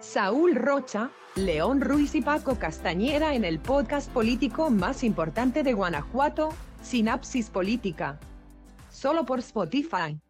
Saúl 0.00 0.54
Rocha, 0.54 1.10
León 1.34 1.80
Ruiz 1.80 2.14
y 2.14 2.22
Paco 2.22 2.56
Castañeda 2.56 3.34
en 3.34 3.44
el 3.44 3.58
podcast 3.58 4.08
político 4.10 4.70
más 4.70 5.02
importante 5.02 5.64
de 5.64 5.72
Guanajuato, 5.72 6.50
Sinapsis 6.82 7.50
Política. 7.50 8.20
Solo 8.90 9.26
por 9.26 9.40
Spotify. 9.40 10.20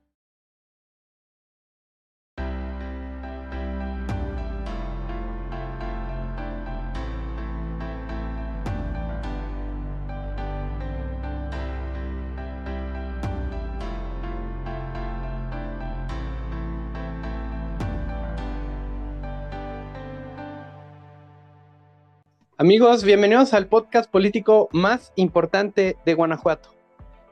Amigos, 22.60 23.04
bienvenidos 23.04 23.54
al 23.54 23.68
podcast 23.68 24.10
político 24.10 24.68
más 24.72 25.12
importante 25.14 25.96
de 26.04 26.14
Guanajuato. 26.14 26.70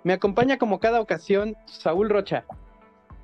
Me 0.04 0.12
acompaña 0.12 0.56
como 0.56 0.78
cada 0.78 1.00
ocasión 1.00 1.56
Saúl 1.64 2.10
Rocha. 2.10 2.44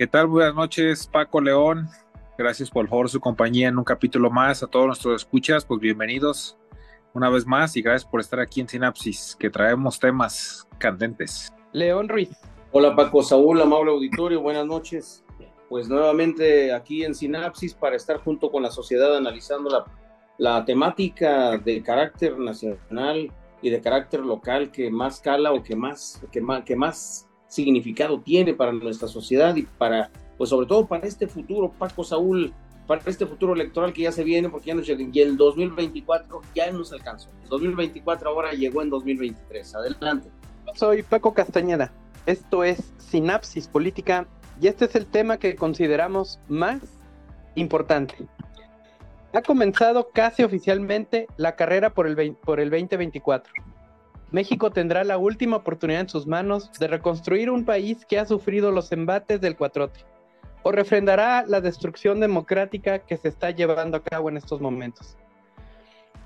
¿Qué 0.01 0.09
tal? 0.09 0.27
Buenas 0.27 0.57
noches, 0.57 1.07
Paco 1.07 1.41
León. 1.41 1.89
Gracias 2.37 2.71
por 2.71 2.89
favor 2.89 3.09
su 3.09 3.21
compañía 3.21 3.69
en 3.69 3.79
un 3.79 3.85
capítulo 3.85 4.33
más. 4.33 4.65
A 4.65 4.67
todos 4.67 4.87
nuestros 4.87 5.23
escuchas, 5.23 5.65
pues 5.65 5.81
bienvenidos 5.81 6.59
una 7.15 7.31
vez 7.31 7.47
más 7.47 7.77
y 7.77 7.83
gracias 7.83 8.11
por 8.11 8.19
estar 8.19 8.41
aquí 8.41 8.61
en 8.61 8.69
Sinapsis, 8.69 9.37
que 9.39 9.49
traemos 9.49 10.01
temas 10.01 10.67
candentes. 10.79 11.53
León 11.71 12.09
Ruiz. 12.09 12.37
Hola 12.73 12.97
Paco, 12.97 13.23
Saúl, 13.23 13.61
amable 13.61 13.93
auditorio, 13.93 14.41
buenas 14.41 14.67
noches. 14.67 15.23
Pues 15.69 15.89
nuevamente 15.89 16.73
aquí 16.73 17.05
en 17.05 17.15
Sinapsis 17.15 17.75
para 17.75 17.95
estar 17.95 18.17
junto 18.17 18.51
con 18.51 18.65
la 18.65 18.73
sociedad 18.73 19.17
analizando 19.17 19.71
la 19.71 19.85
la 20.39 20.65
temática 20.65 21.59
de 21.59 21.83
carácter 21.83 22.39
nacional 22.39 23.33
y 23.61 23.71
de 23.71 23.81
carácter 23.81 24.21
local 24.21 24.71
que 24.71 24.91
más 24.91 25.21
cala 25.21 25.53
o 25.53 25.63
que 25.63 25.77
más, 25.77 26.21
que 26.31 26.41
más, 26.41 26.65
que 26.65 26.77
más 26.77 27.29
significado 27.47 28.21
tiene 28.21 28.55
para 28.55 28.73
nuestra 28.73 29.09
sociedad 29.09 29.55
y 29.57 29.63
para, 29.63 30.11
pues 30.37 30.51
sobre 30.51 30.67
todo 30.67 30.87
para 30.87 31.07
este 31.07 31.29
futuro, 31.29 31.71
Paco 31.79 32.03
Saúl, 32.03 32.53
para 32.87 33.03
este 33.07 33.27
futuro 33.27 33.53
electoral 33.53 33.93
que 33.93 34.03
ya 34.03 34.13
se 34.13 34.25
viene, 34.25 34.49
porque 34.49 34.67
ya 34.67 34.75
nos 34.75 34.87
llega, 34.87 35.05
y 35.13 35.21
el 35.21 35.37
2024 35.37 36.41
ya 36.55 36.73
nos 36.73 36.93
alcanzó. 36.93 37.31
El 37.45 37.49
2024 37.49 38.29
ahora 38.29 38.53
llegó 38.53 38.83
en 38.83 38.91
2023. 38.91 39.75
Adelante. 39.77 40.29
Soy 40.75 41.03
Paco 41.03 41.33
Castañeda. 41.35 41.93
Esto 42.27 42.65
es 42.65 42.93
Sinapsis 42.99 43.69
Política 43.69 44.27
y 44.61 44.69
este 44.69 44.87
es 44.87 44.95
el 44.95 45.07
tema 45.07 45.39
que 45.39 45.55
consideramos 45.57 46.41
más 46.49 46.81
importante 47.55 48.15
ha 49.33 49.43
comenzado 49.43 50.11
casi 50.11 50.43
oficialmente 50.43 51.27
la 51.37 51.57
carrera 51.57 51.91
por 51.91 52.07
el, 52.07 52.35
por 52.35 52.61
el 52.61 52.71
2024. 52.71 53.53
México 54.31 54.71
tendrá 54.71 55.05
la 55.05 55.19
última 55.19 55.57
oportunidad 55.57 56.03
en 56.03 56.09
sus 56.09 56.27
manos 56.27 56.71
de 56.79 56.89
reconstruir 56.89 57.51
un 57.51 57.65
país 57.65 58.07
que 58.07 58.19
ha 58.19 58.27
sufrido 58.27 58.71
los 58.71 58.91
embates 58.93 59.41
del 59.41 59.57
cuatrote, 59.57 60.01
o 60.63 60.73
refrendará 60.73 61.45
la 61.47 61.61
destrucción 61.61 62.21
democrática 62.21 63.01
que 63.01 63.17
se 63.17 63.29
está 63.29 63.51
llevando 63.51 63.99
a 63.99 64.03
cabo 64.03 64.29
en 64.31 64.39
estos 64.39 64.61
momentos. 64.61 65.17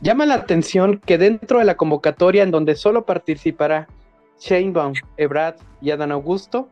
Llama 0.00 0.26
la 0.26 0.34
atención 0.34 1.00
que 1.04 1.18
dentro 1.18 1.58
de 1.58 1.64
la 1.64 1.76
convocatoria 1.76 2.42
en 2.42 2.50
donde 2.50 2.76
solo 2.76 3.06
participará 3.06 3.88
Sheinbaum, 4.38 4.92
Ebrard 5.16 5.56
y 5.80 5.90
Adán 5.90 6.12
Augusto, 6.12 6.68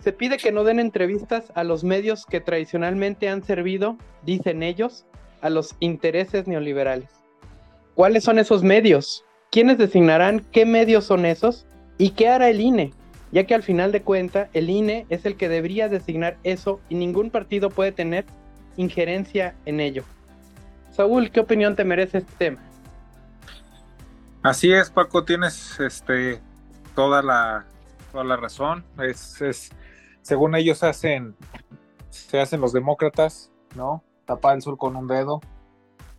se 0.00 0.12
pide 0.12 0.38
que 0.38 0.50
no 0.50 0.64
den 0.64 0.80
entrevistas 0.80 1.52
a 1.54 1.62
los 1.62 1.84
medios 1.84 2.26
que 2.26 2.40
tradicionalmente 2.40 3.28
han 3.28 3.42
servido, 3.42 3.96
dicen 4.22 4.62
ellos, 4.62 5.06
a 5.44 5.50
los 5.50 5.76
intereses 5.78 6.48
neoliberales. 6.48 7.10
¿Cuáles 7.94 8.24
son 8.24 8.38
esos 8.38 8.62
medios? 8.62 9.24
¿Quiénes 9.52 9.76
designarán 9.76 10.40
qué 10.50 10.64
medios 10.64 11.04
son 11.04 11.26
esos? 11.26 11.66
¿Y 11.98 12.10
qué 12.10 12.28
hará 12.28 12.48
el 12.48 12.62
INE? 12.62 12.92
Ya 13.30 13.44
que 13.44 13.54
al 13.54 13.62
final 13.62 13.92
de 13.92 14.00
cuentas 14.00 14.48
el 14.54 14.70
INE 14.70 15.04
es 15.10 15.26
el 15.26 15.36
que 15.36 15.50
debería 15.50 15.90
designar 15.90 16.38
eso 16.44 16.80
y 16.88 16.94
ningún 16.94 17.30
partido 17.30 17.68
puede 17.68 17.92
tener 17.92 18.24
injerencia 18.78 19.54
en 19.66 19.80
ello. 19.80 20.02
Saúl, 20.92 21.30
¿qué 21.30 21.40
opinión 21.40 21.76
te 21.76 21.84
merece 21.84 22.18
este 22.18 22.32
tema? 22.38 22.62
Así 24.42 24.72
es, 24.72 24.88
Paco, 24.88 25.24
tienes 25.24 25.78
este 25.78 26.40
toda 26.94 27.22
la 27.22 27.66
toda 28.12 28.24
la 28.24 28.36
razón. 28.36 28.82
Es, 28.98 29.42
es 29.42 29.70
según 30.22 30.54
ellos 30.54 30.82
hacen 30.82 31.36
se 32.08 32.40
hacen 32.40 32.62
los 32.62 32.72
demócratas, 32.72 33.52
¿no? 33.76 34.02
Tapar 34.24 34.56
el 34.56 34.62
sol 34.62 34.78
con 34.78 34.96
un 34.96 35.06
dedo, 35.06 35.40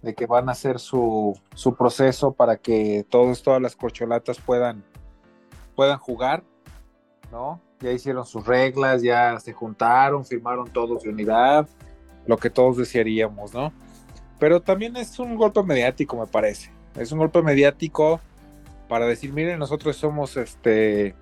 de 0.01 0.13
que 0.13 0.27
van 0.27 0.49
a 0.49 0.51
hacer 0.51 0.79
su, 0.79 1.37
su 1.55 1.75
proceso 1.75 2.31
para 2.33 2.57
que 2.57 3.05
todos, 3.09 3.41
todas 3.41 3.61
las 3.61 3.75
corcholatas 3.75 4.39
puedan, 4.39 4.83
puedan 5.75 5.97
jugar, 5.97 6.43
¿no? 7.31 7.59
Ya 7.79 7.91
hicieron 7.91 8.25
sus 8.25 8.45
reglas, 8.45 9.01
ya 9.01 9.39
se 9.39 9.51
juntaron, 9.51 10.23
firmaron 10.23 10.69
todos 10.71 11.03
de 11.03 11.09
unidad, 11.09 11.67
lo 12.27 12.37
que 12.37 12.49
todos 12.49 12.77
desearíamos, 12.77 13.53
¿no? 13.53 13.73
Pero 14.39 14.61
también 14.61 14.95
es 14.95 15.17
un 15.19 15.35
golpe 15.35 15.63
mediático, 15.63 16.17
me 16.17 16.27
parece. 16.27 16.71
Es 16.95 17.11
un 17.11 17.19
golpe 17.19 17.41
mediático 17.41 18.19
para 18.87 19.07
decir, 19.07 19.33
miren, 19.33 19.59
nosotros 19.59 19.95
somos 19.95 20.37
este 20.37 21.15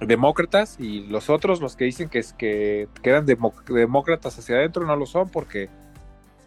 demócratas 0.00 0.76
y 0.78 1.06
los 1.06 1.28
otros, 1.28 1.60
los 1.60 1.76
que 1.76 1.84
dicen 1.84 2.08
que, 2.08 2.20
es, 2.20 2.32
que, 2.32 2.88
quedan 3.02 3.26
demócratas 3.26 4.38
hacia 4.38 4.56
adentro, 4.56 4.86
no 4.86 4.96
lo 4.96 5.06
son 5.06 5.28
porque 5.28 5.68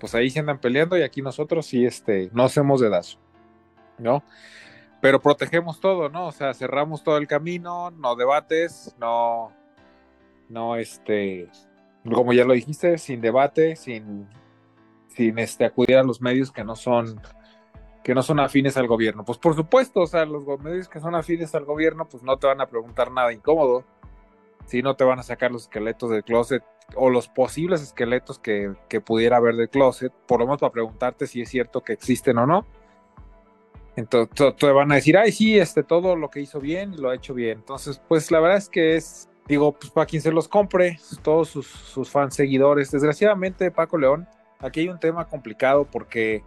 pues 0.03 0.15
ahí 0.15 0.29
se 0.29 0.41
andan 0.41 0.59
peleando 0.59 0.97
y 0.97 1.01
aquí 1.01 1.21
nosotros 1.21 1.65
sí 1.65 1.85
este, 1.85 2.29
no 2.33 2.43
hacemos 2.43 2.81
dedazo, 2.81 3.19
¿no? 3.97 4.21
Pero 4.99 5.21
protegemos 5.21 5.79
todo, 5.79 6.09
¿no? 6.09 6.27
O 6.27 6.33
sea, 6.33 6.53
cerramos 6.53 7.05
todo 7.05 7.15
el 7.15 7.25
camino, 7.25 7.89
no 7.89 8.17
debates, 8.17 8.93
no, 8.99 9.53
no, 10.49 10.75
este, 10.75 11.49
como 12.03 12.33
ya 12.33 12.43
lo 12.43 12.51
dijiste, 12.51 12.97
sin 12.97 13.21
debate, 13.21 13.77
sin, 13.77 14.27
sin 15.07 15.39
este, 15.39 15.63
acudir 15.63 15.95
a 15.95 16.03
los 16.03 16.21
medios 16.21 16.51
que 16.51 16.65
no 16.65 16.75
son 16.75 17.21
que 18.03 18.13
no 18.13 18.23
son 18.23 18.41
afines 18.41 18.75
al 18.75 18.87
gobierno. 18.87 19.23
Pues 19.23 19.37
por 19.37 19.55
supuesto, 19.55 20.01
o 20.01 20.07
sea, 20.07 20.25
los 20.25 20.43
medios 20.59 20.89
que 20.89 20.99
son 20.99 21.15
afines 21.15 21.55
al 21.55 21.63
gobierno, 21.63 22.09
pues 22.09 22.23
no 22.23 22.35
te 22.35 22.47
van 22.47 22.59
a 22.59 22.67
preguntar 22.67 23.09
nada 23.09 23.31
incómodo, 23.31 23.85
si 24.65 24.81
no 24.81 24.95
te 24.95 25.03
van 25.03 25.19
a 25.19 25.23
sacar 25.23 25.51
los 25.51 25.63
esqueletos 25.63 26.09
del 26.09 26.23
closet 26.23 26.63
o 26.95 27.09
los 27.09 27.27
posibles 27.27 27.81
esqueletos 27.81 28.39
que, 28.39 28.73
pudiera 29.05 29.37
haber 29.37 29.55
de 29.55 29.67
closet, 29.67 30.11
por 30.27 30.39
lo 30.39 30.45
menos 30.45 30.59
para 30.59 30.71
preguntarte 30.71 31.27
si 31.27 31.41
es 31.41 31.49
cierto 31.49 31.81
que 31.81 31.93
existen 31.93 32.37
o 32.37 32.45
no. 32.45 32.65
Entonces 33.95 34.55
te 34.57 34.71
van 34.71 34.91
a 34.91 34.95
decir, 34.95 35.17
ay, 35.17 35.31
sí, 35.31 35.57
este, 35.57 35.83
todo 35.83 36.15
lo 36.15 36.29
que 36.29 36.41
hizo 36.41 36.59
bien, 36.59 36.99
lo 36.99 37.09
ha 37.09 37.15
hecho 37.15 37.33
bien. 37.33 37.59
Entonces, 37.59 38.01
pues 38.07 38.31
la 38.31 38.39
verdad 38.39 38.57
es 38.57 38.69
que 38.69 38.95
es, 38.95 39.29
digo, 39.47 39.73
pues 39.73 39.91
para 39.91 40.07
quien 40.07 40.21
se 40.21 40.31
los 40.31 40.47
compre, 40.47 40.99
todos 41.21 41.49
sus, 41.49 42.09
fans 42.09 42.35
seguidores. 42.35 42.91
Desgraciadamente, 42.91 43.69
Paco 43.71 43.97
León, 43.97 44.27
aquí 44.59 44.81
hay 44.81 44.89
un 44.89 44.99
tema 44.99 45.27
complicado 45.27 45.85
porque, 45.89 46.43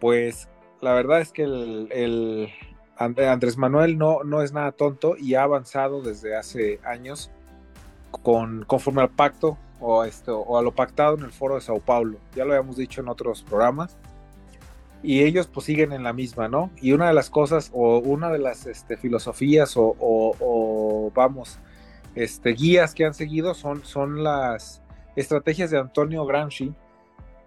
pues, 0.00 0.48
la 0.80 0.94
verdad 0.94 1.20
es 1.20 1.32
que 1.32 1.42
el, 1.42 1.88
el 1.92 2.48
Andrés 2.96 3.58
Manuel 3.58 3.98
no, 3.98 4.24
no 4.24 4.42
es 4.42 4.52
nada 4.52 4.72
tonto 4.72 5.16
y 5.18 5.34
ha 5.34 5.42
avanzado 5.42 6.00
desde 6.00 6.36
hace 6.36 6.80
años 6.84 7.30
con, 8.10 8.64
conforme 8.64 9.02
al 9.02 9.10
pacto 9.10 9.56
o, 9.80 10.04
esto, 10.04 10.38
o 10.38 10.58
a 10.58 10.62
lo 10.62 10.72
pactado 10.72 11.16
en 11.16 11.24
el 11.24 11.32
foro 11.32 11.54
de 11.54 11.60
Sao 11.60 11.80
Paulo. 11.80 12.18
Ya 12.34 12.44
lo 12.44 12.52
habíamos 12.52 12.76
dicho 12.76 13.00
en 13.00 13.08
otros 13.08 13.42
programas. 13.42 13.96
Y 15.02 15.22
ellos 15.22 15.46
pues 15.46 15.64
siguen 15.64 15.92
en 15.92 16.02
la 16.02 16.12
misma, 16.12 16.48
¿no? 16.48 16.70
Y 16.80 16.92
una 16.92 17.08
de 17.08 17.14
las 17.14 17.30
cosas 17.30 17.70
o 17.72 17.98
una 17.98 18.28
de 18.30 18.38
las 18.38 18.66
este, 18.66 18.98
filosofías 18.98 19.72
o, 19.76 21.10
vamos, 21.14 21.58
este, 22.14 22.50
guías 22.50 22.94
que 22.94 23.06
han 23.06 23.14
seguido 23.14 23.54
son, 23.54 23.82
son 23.84 24.22
las 24.22 24.82
estrategias 25.16 25.70
de 25.70 25.78
Antonio 25.78 26.26
Gramsci 26.26 26.74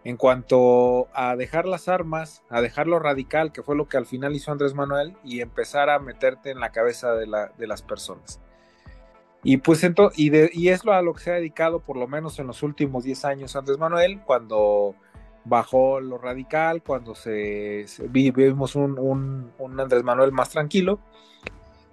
en 0.03 0.18
cuanto 0.18 1.07
a 1.13 1.35
dejar 1.35 1.66
las 1.66 1.88
armas, 1.88 2.43
a 2.49 2.61
dejar 2.61 2.88
lo 2.88 2.99
radical, 2.99 3.52
que 3.52 3.64
fue 3.64 3.76
lo 3.76 3.88
que 3.88 3.97
al 3.97 4.05
final 4.05 4.35
hizo 4.35 4.52
Andrés 4.52 4.73
Manuel, 4.73 5.16
y 5.23 5.41
empezar 5.41 5.90
a 5.90 5.99
meterte 5.99 6.52
en 6.52 6.59
la 6.59 6.72
cabeza 6.72 7.14
de, 7.14 7.28
la, 7.28 7.53
de 7.58 7.67
las 7.67 7.82
personas. 7.82 8.41
Y 9.43 9.57
pues 9.57 9.84
entonces, 9.84 10.17
y, 10.17 10.69
es 10.69 10.85
lo 10.85 10.93
a 10.93 11.01
lo 11.01 11.13
que 11.13 11.22
se 11.22 11.31
ha 11.31 11.35
dedicado 11.35 11.81
por 11.81 11.97
lo 11.97 12.07
menos 12.07 12.40
en 12.40 12.47
los 12.47 12.63
últimos 12.63 13.03
10 13.03 13.25
años 13.25 13.55
Andrés 13.57 13.78
Manuel, 13.78 14.22
cuando 14.25 14.95
bajó 15.43 15.99
lo 15.99 16.17
radical, 16.17 16.81
cuando 16.81 17.13
se, 17.13 17.85
vivimos 18.09 18.75
un, 18.75 19.51
Andrés 19.78 20.03
Manuel 20.03 20.31
más 20.31 20.49
tranquilo, 20.49 20.99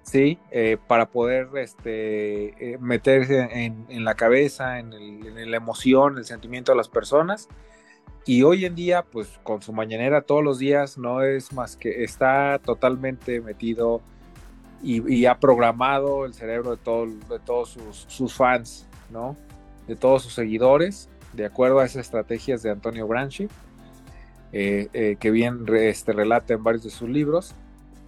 sí, 0.03 0.39
eh, 0.53 0.79
para 0.87 1.11
poder 1.11 1.49
este, 1.57 2.75
eh, 2.75 2.79
meterse 2.79 3.49
en, 3.51 4.05
la 4.05 4.15
cabeza, 4.15 4.79
en, 4.79 4.93
en, 4.93 5.51
la 5.51 5.57
emoción, 5.57 6.19
el 6.19 6.25
sentimiento 6.25 6.71
de 6.71 6.77
las 6.77 6.89
personas. 6.89 7.49
Y 8.27 8.43
hoy 8.45 8.65
en 8.65 8.77
día, 8.77 9.03
pues 9.03 9.41
con 9.43 9.61
su 9.61 9.73
mañanera 9.73 10.23
todos 10.23 10.45
los 10.45 10.61
días, 10.61 10.99
no 10.99 11.23
es 11.23 11.53
más 11.53 11.77
que 11.77 12.05
está 12.05 12.61
totalmente 12.65 13.41
metido 13.41 14.03
y, 14.83 15.27
ha 15.27 15.39
programado 15.39 16.25
el 16.25 16.35
cerebro 16.35 16.77
de, 16.77 16.77
de 17.29 17.39
todos 17.45 17.77
sus, 18.09 18.35
fans, 18.35 18.87
¿no? 19.11 19.37
De 19.87 19.97
todos 19.97 20.23
sus 20.23 20.35
seguidores, 20.35 21.09
de 21.33 21.45
acuerdo 21.45 21.81
a 21.81 21.85
esas 21.85 22.07
estrategias 22.07 22.63
de 22.63 22.71
Antonio 22.71 23.07
Branchi. 23.07 23.49
que 24.51 25.31
bien 25.31 25.67
este, 25.75 26.13
relata 26.13 26.55
en 26.55 26.65
varios 26.65 26.85
de 26.85 26.91
sus 26.91 27.09
libros, 27.09 27.55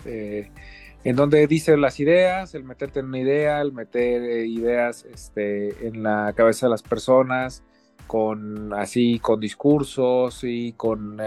en 0.04 1.16
donde 1.16 1.46
dice 1.46 1.76
las 1.76 2.00
ideas, 2.00 2.54
el 2.54 2.64
meterte 2.64 3.00
en 3.00 3.06
una 3.06 3.18
idea, 3.18 3.60
el 3.60 3.72
meter 3.72 4.46
ideas 4.46 5.04
este, 5.04 5.86
en 5.86 6.02
la 6.02 6.32
cabeza 6.34 6.66
de 6.66 6.70
las 6.70 6.82
personas, 6.82 7.62
con 8.06 8.74
así 8.74 9.18
con 9.18 9.40
discursos 9.40 10.40
y 10.42 10.72
con 10.72 11.18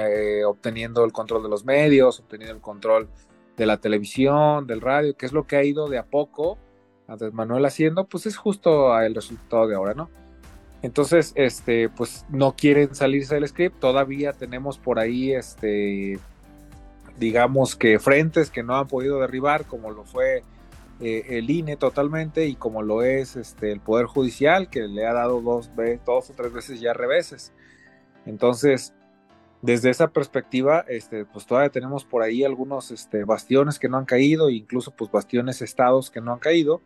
obteniendo 0.46 1.04
el 1.04 1.12
control 1.12 1.44
de 1.44 1.50
los 1.50 1.66
medios, 1.66 2.20
obteniendo 2.20 2.56
el 2.56 2.62
control 2.62 3.10
de 3.58 3.66
la 3.66 3.78
televisión, 3.78 4.68
del 4.68 4.82
radio, 4.82 5.16
que 5.16 5.26
es 5.26 5.34
lo 5.34 5.48
que 5.48 5.56
ha 5.56 5.64
ido 5.64 5.88
de 5.88 5.98
a 5.98 6.06
poco 6.06 6.58
Andrés 7.08 7.34
Manuel 7.34 7.66
haciendo, 7.66 8.06
pues 8.06 8.26
es 8.26 8.38
justo 8.38 9.00
el 9.00 9.16
resultado 9.16 9.68
de 9.68 9.76
ahora, 9.76 9.94
¿no? 9.94 10.10
Entonces, 10.82 11.34
este, 11.36 11.90
pues 11.90 12.26
no 12.30 12.56
quieren 12.56 12.94
salirse 12.96 13.36
del 13.36 13.48
script, 13.48 13.80
todavía 13.80 14.34
tenemos 14.34 14.78
por 14.78 15.00
ahí, 15.00 15.34
este, 15.34 16.20
digamos 17.18 17.76
que 17.76 18.00
frentes 18.00 18.50
que 18.50 18.64
no 18.64 18.76
han 18.76 18.88
podido 18.88 19.20
derribar, 19.20 19.66
como 19.66 19.92
lo 19.92 20.04
fue 20.04 20.44
eh, 21.00 21.26
el 21.30 21.50
INE 21.50 21.76
totalmente 21.76 22.46
y 22.46 22.56
como 22.56 22.82
lo 22.82 23.02
es 23.02 23.36
este, 23.36 23.72
el 23.72 23.80
Poder 23.80 24.06
Judicial, 24.06 24.70
que 24.70 24.82
le 24.82 25.06
ha 25.06 25.14
dado 25.14 25.42
dos, 25.42 25.72
dos 26.06 26.30
o 26.30 26.34
tres 26.34 26.54
veces 26.54 26.80
ya 26.80 26.94
reveses. 26.94 27.52
Entonces, 28.26 28.94
desde 29.66 29.90
esa 29.90 30.10
perspectiva, 30.10 30.86
este, 30.88 31.26
pues 31.26 31.48
todavía 31.48 31.72
tenemos 31.72 32.06
por 32.06 32.22
ahí 32.22 32.44
algunos 32.44 32.92
este, 32.92 33.24
bastiones 33.24 33.80
que 33.80 33.90
no 33.90 33.98
han 33.98 34.06
caído, 34.06 34.52
incluso 34.52 34.92
pues 34.92 35.10
bastiones 35.10 35.62
estados 35.64 36.12
que 36.12 36.22
no 36.22 36.34
han 36.34 36.40
caído, 36.40 36.82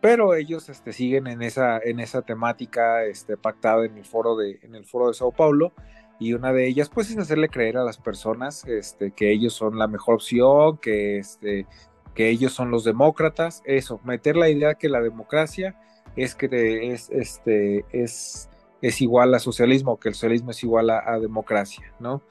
pero 0.00 0.34
ellos 0.34 0.68
este, 0.68 0.92
siguen 0.92 1.28
en 1.28 1.40
esa, 1.40 1.78
en 1.78 2.00
esa 2.00 2.22
temática 2.22 3.04
este, 3.04 3.36
pactada 3.36 3.86
en 3.86 3.96
el, 3.96 4.04
foro 4.04 4.36
de, 4.36 4.58
en 4.62 4.74
el 4.74 4.84
foro 4.84 5.06
de 5.06 5.14
Sao 5.14 5.30
Paulo, 5.30 5.72
y 6.18 6.32
una 6.32 6.52
de 6.52 6.66
ellas 6.66 6.90
pues 6.90 7.10
es 7.10 7.18
hacerle 7.18 7.48
creer 7.48 7.76
a 7.76 7.84
las 7.84 7.98
personas 7.98 8.64
este, 8.66 9.12
que 9.12 9.30
ellos 9.30 9.52
son 9.52 9.78
la 9.78 9.86
mejor 9.86 10.16
opción, 10.16 10.78
que, 10.78 11.18
este, 11.18 11.66
que 12.12 12.28
ellos 12.28 12.52
son 12.52 12.72
los 12.72 12.82
demócratas, 12.82 13.62
eso, 13.66 14.00
meter 14.02 14.36
la 14.36 14.48
idea 14.48 14.74
que 14.74 14.88
la 14.88 15.00
democracia 15.00 15.76
es 16.16 16.34
que 16.34 16.92
es, 16.92 17.08
este, 17.10 17.84
es 17.92 18.48
es 18.84 19.00
igual 19.00 19.34
a 19.34 19.38
socialismo, 19.38 19.98
que 19.98 20.10
el 20.10 20.14
socialismo 20.14 20.50
es 20.50 20.62
igual 20.62 20.90
a, 20.90 21.18
democracia, 21.18 21.94
¿no? 21.98 22.22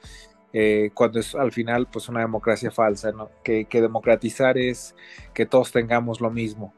Eh, 0.53 0.91
cuando 0.93 1.19
es 1.19 1.33
al 1.33 1.51
final 1.51 1.87
pues 1.91 2.09
una 2.09 2.19
democracia 2.19 2.69
falsa, 2.69 3.11
¿no? 3.11 3.31
Que, 3.43 3.65
democratizar 3.71 4.59
es 4.59 4.95
que 5.33 5.47
todos 5.47 5.71
tengamos 5.71 6.21
lo 6.21 6.29
mismo, 6.29 6.71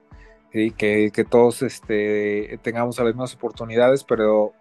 que, 0.50 1.12
que, 1.14 1.26
todos 1.26 1.62
este, 1.62 2.58
tengamos 2.62 2.98
las 3.00 3.08
mismas 3.08 3.36
oportunidades, 3.36 4.06
pero 4.06 4.54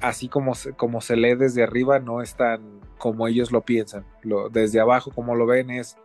así 0.00 0.28
como, 0.28 0.52
como 0.76 1.00
se 1.00 1.16
lee 1.16 1.34
desde 1.34 1.64
arriba, 1.64 1.98
no 1.98 2.22
es 2.22 2.36
tan 2.36 2.80
como 2.98 3.26
ellos 3.26 3.50
lo 3.50 3.62
piensan. 3.62 4.06
Desde 4.52 4.78
abajo, 4.78 5.10
como 5.10 5.34
lo 5.34 5.46
ven, 5.46 5.70
es 5.70 5.96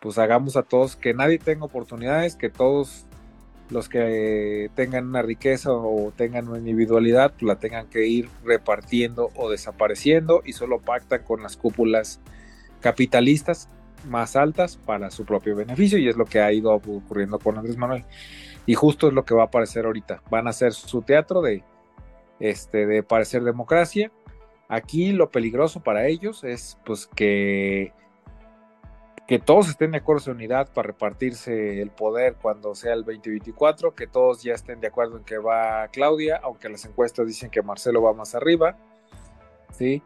pues 0.00 0.16
hagamos 0.16 0.56
a 0.56 0.62
todos 0.62 0.94
que 0.94 1.12
nadie 1.12 1.38
tenga 1.40 1.64
oportunidades, 1.64 2.36
que 2.36 2.50
todos 2.50 3.06
los 3.70 3.88
que 3.88 4.70
tengan 4.74 5.06
una 5.06 5.22
riqueza 5.22 5.72
o 5.72 6.12
tengan 6.16 6.48
una 6.48 6.58
individualidad, 6.58 7.32
pues 7.32 7.42
la 7.42 7.56
tengan 7.56 7.86
que 7.88 8.06
ir 8.06 8.28
repartiendo 8.44 9.30
o 9.36 9.50
desapareciendo 9.50 10.42
y 10.44 10.52
solo 10.52 10.80
pactan 10.80 11.22
con 11.22 11.42
las 11.42 11.56
cúpulas 11.56 12.20
capitalistas 12.80 13.68
más 14.08 14.34
altas 14.36 14.76
para 14.76 15.10
su 15.10 15.24
propio 15.24 15.54
beneficio 15.54 15.98
y 15.98 16.08
es 16.08 16.16
lo 16.16 16.24
que 16.24 16.40
ha 16.40 16.52
ido 16.52 16.72
ocurriendo 16.72 17.38
con 17.38 17.58
Andrés 17.58 17.76
Manuel. 17.76 18.04
Y 18.66 18.74
justo 18.74 19.08
es 19.08 19.14
lo 19.14 19.24
que 19.24 19.34
va 19.34 19.42
a 19.42 19.46
aparecer 19.46 19.86
ahorita. 19.86 20.22
Van 20.30 20.46
a 20.46 20.50
hacer 20.50 20.72
su 20.72 21.02
teatro 21.02 21.40
de, 21.40 21.62
este, 22.40 22.86
de 22.86 23.02
parecer 23.02 23.42
democracia. 23.42 24.10
Aquí 24.68 25.12
lo 25.12 25.30
peligroso 25.30 25.80
para 25.80 26.06
ellos 26.06 26.44
es 26.44 26.78
pues 26.84 27.06
que 27.06 27.92
que 29.30 29.38
todos 29.38 29.68
estén 29.68 29.92
de 29.92 29.98
acuerdo 29.98 30.32
en 30.32 30.38
unidad 30.38 30.72
para 30.72 30.88
repartirse 30.88 31.80
el 31.80 31.90
poder 31.90 32.34
cuando 32.42 32.74
sea 32.74 32.94
el 32.94 33.04
2024, 33.04 33.94
que 33.94 34.08
todos 34.08 34.42
ya 34.42 34.54
estén 34.54 34.80
de 34.80 34.88
acuerdo 34.88 35.18
en 35.18 35.22
que 35.22 35.38
va 35.38 35.86
Claudia, 35.92 36.40
aunque 36.42 36.68
las 36.68 36.84
encuestas 36.84 37.28
dicen 37.28 37.48
que 37.48 37.62
Marcelo 37.62 38.02
va 38.02 38.12
más 38.12 38.34
arriba. 38.34 38.76
¿sí? 39.70 40.02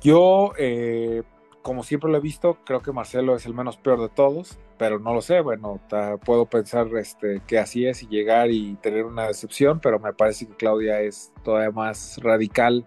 Yo, 0.00 0.54
eh, 0.56 1.22
como 1.60 1.82
siempre 1.82 2.10
lo 2.10 2.16
he 2.16 2.22
visto, 2.22 2.56
creo 2.64 2.80
que 2.80 2.92
Marcelo 2.92 3.36
es 3.36 3.44
el 3.44 3.52
menos 3.52 3.76
peor 3.76 4.00
de 4.00 4.08
todos, 4.08 4.58
pero 4.78 4.98
no 4.98 5.12
lo 5.12 5.20
sé, 5.20 5.42
bueno, 5.42 5.78
puedo 6.24 6.46
pensar 6.46 6.86
este, 6.96 7.42
que 7.46 7.58
así 7.58 7.86
es 7.86 8.02
y 8.02 8.06
llegar 8.06 8.50
y 8.50 8.76
tener 8.76 9.04
una 9.04 9.26
decepción, 9.26 9.80
pero 9.80 9.98
me 9.98 10.14
parece 10.14 10.46
que 10.46 10.56
Claudia 10.56 11.02
es 11.02 11.30
todavía 11.44 11.72
más 11.72 12.16
radical 12.22 12.86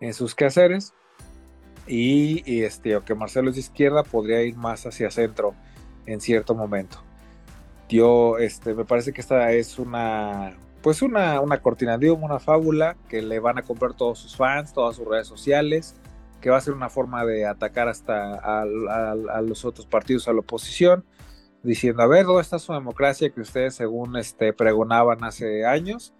en 0.00 0.14
sus 0.14 0.34
quehaceres 0.34 0.94
y, 1.86 2.62
este, 2.62 2.96
o 2.96 3.04
que 3.04 3.14
Marcelo 3.14 3.50
es 3.50 3.56
de 3.56 3.60
izquierda, 3.60 4.02
podría 4.02 4.42
ir 4.42 4.56
más 4.56 4.86
hacia 4.86 5.10
centro 5.10 5.54
en 6.06 6.20
cierto 6.20 6.54
momento. 6.54 7.02
Yo, 7.88 8.38
este, 8.38 8.74
me 8.74 8.84
parece 8.84 9.12
que 9.12 9.20
esta 9.20 9.50
es 9.52 9.78
una, 9.78 10.56
pues 10.82 11.02
una, 11.02 11.40
una 11.40 11.60
cortina 11.60 11.98
de 11.98 12.10
humo, 12.10 12.26
una 12.26 12.38
fábula 12.38 12.96
que 13.08 13.22
le 13.22 13.40
van 13.40 13.58
a 13.58 13.62
comprar 13.62 13.94
todos 13.94 14.18
sus 14.18 14.36
fans, 14.36 14.72
todas 14.72 14.96
sus 14.96 15.06
redes 15.06 15.26
sociales, 15.26 15.96
que 16.40 16.50
va 16.50 16.56
a 16.56 16.60
ser 16.60 16.74
una 16.74 16.88
forma 16.88 17.24
de 17.24 17.46
atacar 17.46 17.88
hasta 17.88 18.34
a, 18.34 18.64
los 19.42 19.64
otros 19.64 19.86
partidos, 19.86 20.28
a 20.28 20.32
la 20.32 20.40
oposición, 20.40 21.04
diciendo, 21.62 22.02
a 22.02 22.06
ver, 22.06 22.24
¿dónde 22.24 22.42
está 22.42 22.58
su 22.58 22.72
democracia 22.72 23.30
que 23.30 23.40
ustedes 23.40 23.74
según 23.74 24.16
este, 24.16 24.52
pregonaban 24.52 25.22
hace 25.24 25.66
años? 25.66 26.14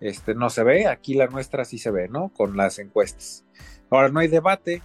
Este, 0.00 0.34
no 0.34 0.50
se 0.50 0.62
ve, 0.62 0.86
aquí 0.86 1.14
la 1.14 1.26
nuestra 1.26 1.64
sí 1.64 1.78
se 1.78 1.90
ve, 1.90 2.08
¿no? 2.08 2.28
Con 2.28 2.56
las 2.56 2.78
encuestas. 2.78 3.44
Ahora 3.90 4.08
no 4.08 4.20
hay 4.20 4.28
debate, 4.28 4.82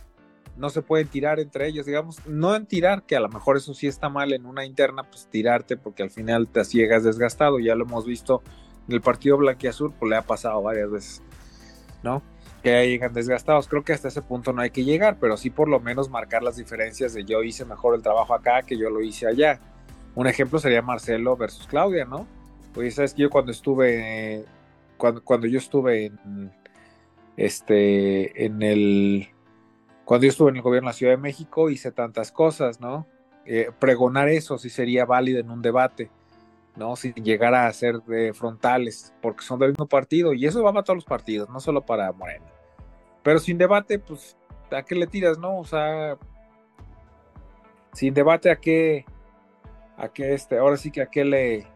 no 0.57 0.69
se 0.69 0.81
pueden 0.81 1.07
tirar 1.07 1.39
entre 1.39 1.67
ellos, 1.67 1.85
digamos, 1.85 2.25
no 2.27 2.55
en 2.55 2.65
tirar, 2.65 3.03
que 3.03 3.15
a 3.15 3.19
lo 3.19 3.29
mejor 3.29 3.57
eso 3.57 3.73
sí 3.73 3.87
está 3.87 4.09
mal 4.09 4.33
en 4.33 4.45
una 4.45 4.65
interna, 4.65 5.03
pues 5.03 5.27
tirarte 5.27 5.77
porque 5.77 6.03
al 6.03 6.11
final 6.11 6.47
te 6.47 6.63
llegas 6.63 7.03
desgastado, 7.03 7.59
ya 7.59 7.75
lo 7.75 7.85
hemos 7.85 8.05
visto 8.05 8.41
en 8.87 8.95
el 8.95 9.01
partido 9.01 9.37
blanquiazul, 9.37 9.93
pues 9.93 10.09
le 10.09 10.15
ha 10.15 10.21
pasado 10.21 10.61
varias 10.61 10.91
veces, 10.91 11.21
¿no? 12.03 12.21
Que 12.61 12.71
ya 12.71 12.83
llegan 12.83 13.13
desgastados, 13.13 13.67
creo 13.67 13.83
que 13.83 13.93
hasta 13.93 14.09
ese 14.09 14.21
punto 14.21 14.53
no 14.53 14.61
hay 14.61 14.71
que 14.71 14.83
llegar, 14.83 15.17
pero 15.19 15.37
sí 15.37 15.49
por 15.49 15.67
lo 15.67 15.79
menos 15.79 16.09
marcar 16.09 16.43
las 16.43 16.57
diferencias 16.57 17.13
de 17.13 17.23
yo 17.23 17.43
hice 17.43 17.65
mejor 17.65 17.95
el 17.95 18.01
trabajo 18.01 18.33
acá 18.33 18.61
que 18.63 18.77
yo 18.77 18.89
lo 18.89 19.01
hice 19.01 19.27
allá. 19.27 19.59
Un 20.13 20.27
ejemplo 20.27 20.59
sería 20.59 20.81
Marcelo 20.81 21.37
versus 21.37 21.65
Claudia, 21.67 22.05
¿no? 22.05 22.27
Pues 22.73 22.95
sabes 22.95 23.13
que 23.13 23.23
yo 23.23 23.29
cuando 23.29 23.51
estuve, 23.51 24.45
cuando, 24.97 25.23
cuando 25.23 25.47
yo 25.47 25.57
estuve 25.57 26.07
en, 26.07 26.51
este, 27.37 28.45
en 28.45 28.61
el 28.61 29.29
cuando 30.11 30.25
yo 30.25 30.31
estuve 30.31 30.49
en 30.49 30.57
el 30.57 30.61
gobierno 30.61 30.87
de 30.87 30.89
la 30.89 30.97
Ciudad 30.97 31.13
de 31.13 31.17
México 31.21 31.69
hice 31.69 31.89
tantas 31.89 32.33
cosas, 32.33 32.81
¿no? 32.81 33.07
Eh, 33.45 33.71
pregonar 33.79 34.27
eso 34.27 34.57
sí 34.57 34.69
sería 34.69 35.05
válido 35.05 35.39
en 35.39 35.49
un 35.49 35.61
debate, 35.61 36.11
¿no? 36.75 36.97
Sin 36.97 37.13
llegar 37.13 37.55
a 37.55 37.71
ser 37.71 38.01
de 38.01 38.33
frontales, 38.33 39.13
porque 39.21 39.45
son 39.45 39.59
del 39.59 39.69
mismo 39.69 39.87
partido 39.87 40.33
y 40.33 40.45
eso 40.45 40.61
va 40.63 40.73
para 40.73 40.83
todos 40.83 40.97
los 40.97 41.05
partidos, 41.05 41.49
no 41.49 41.61
solo 41.61 41.85
para 41.85 42.11
Morena. 42.11 42.51
Pero 43.23 43.39
sin 43.39 43.57
debate, 43.57 43.99
pues, 43.99 44.35
¿a 44.69 44.83
qué 44.83 44.95
le 44.95 45.07
tiras, 45.07 45.37
no? 45.37 45.57
O 45.57 45.63
sea, 45.63 46.17
sin 47.93 48.13
debate, 48.13 48.51
¿a 48.51 48.57
qué? 48.57 49.05
¿A 49.95 50.09
qué 50.09 50.33
este? 50.33 50.57
Ahora 50.57 50.75
sí 50.75 50.91
que 50.91 51.03
a 51.03 51.05
qué 51.05 51.23
le... 51.23 51.67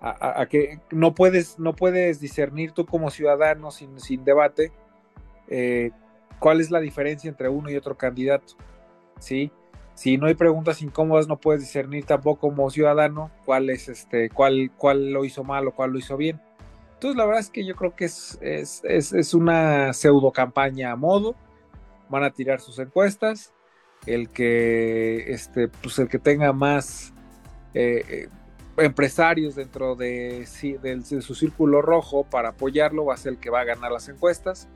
A, 0.00 0.44
que 0.46 0.80
no 0.90 1.14
puedes, 1.14 1.56
no 1.60 1.72
puedes 1.72 2.18
discernir 2.18 2.72
tú 2.72 2.84
como 2.84 3.10
ciudadano 3.12 3.70
sin, 3.70 4.00
sin 4.00 4.24
debate 4.24 4.72
eh, 5.46 5.92
cuál 6.38 6.60
es 6.60 6.70
la 6.70 6.80
diferencia 6.80 7.28
entre 7.28 7.48
uno 7.48 7.70
y 7.70 7.76
otro 7.76 7.96
candidato, 7.96 8.54
¿sí? 9.18 9.50
Si 9.94 10.18
no 10.18 10.26
hay 10.26 10.34
preguntas 10.34 10.82
incómodas, 10.82 11.26
no 11.26 11.38
puedes 11.38 11.62
discernir 11.62 12.04
tampoco 12.04 12.40
como 12.40 12.70
ciudadano 12.70 13.30
cuál 13.46 13.70
es 13.70 13.88
este, 13.88 14.28
cuál, 14.28 14.70
cuál 14.76 15.10
lo 15.10 15.24
hizo 15.24 15.42
mal 15.42 15.66
o 15.66 15.74
cuál 15.74 15.92
lo 15.92 15.98
hizo 15.98 16.18
bien. 16.18 16.38
Entonces, 16.92 17.16
la 17.16 17.24
verdad 17.24 17.40
es 17.40 17.50
que 17.50 17.64
yo 17.64 17.74
creo 17.76 17.96
que 17.96 18.04
es, 18.04 18.38
es, 18.42 18.82
es, 18.84 19.32
una 19.32 19.94
pseudo 19.94 20.32
campaña 20.32 20.92
a 20.92 20.96
modo. 20.96 21.34
Van 22.10 22.24
a 22.24 22.30
tirar 22.30 22.60
sus 22.60 22.78
encuestas. 22.78 23.54
El 24.04 24.28
que, 24.28 25.32
este, 25.32 25.68
pues 25.68 25.98
el 25.98 26.08
que 26.08 26.18
tenga 26.18 26.52
más 26.52 27.14
eh, 27.72 28.04
eh, 28.08 28.28
empresarios 28.76 29.54
dentro 29.54 29.96
de, 29.96 30.46
de, 30.82 30.96
de, 30.96 31.22
su 31.22 31.34
círculo 31.34 31.80
rojo 31.80 32.24
para 32.24 32.50
apoyarlo 32.50 33.06
va 33.06 33.14
a 33.14 33.16
ser 33.16 33.32
el 33.32 33.38
que 33.38 33.50
va 33.50 33.60
a 33.60 33.64
ganar 33.64 33.90
las 33.90 34.08
encuestas 34.08 34.68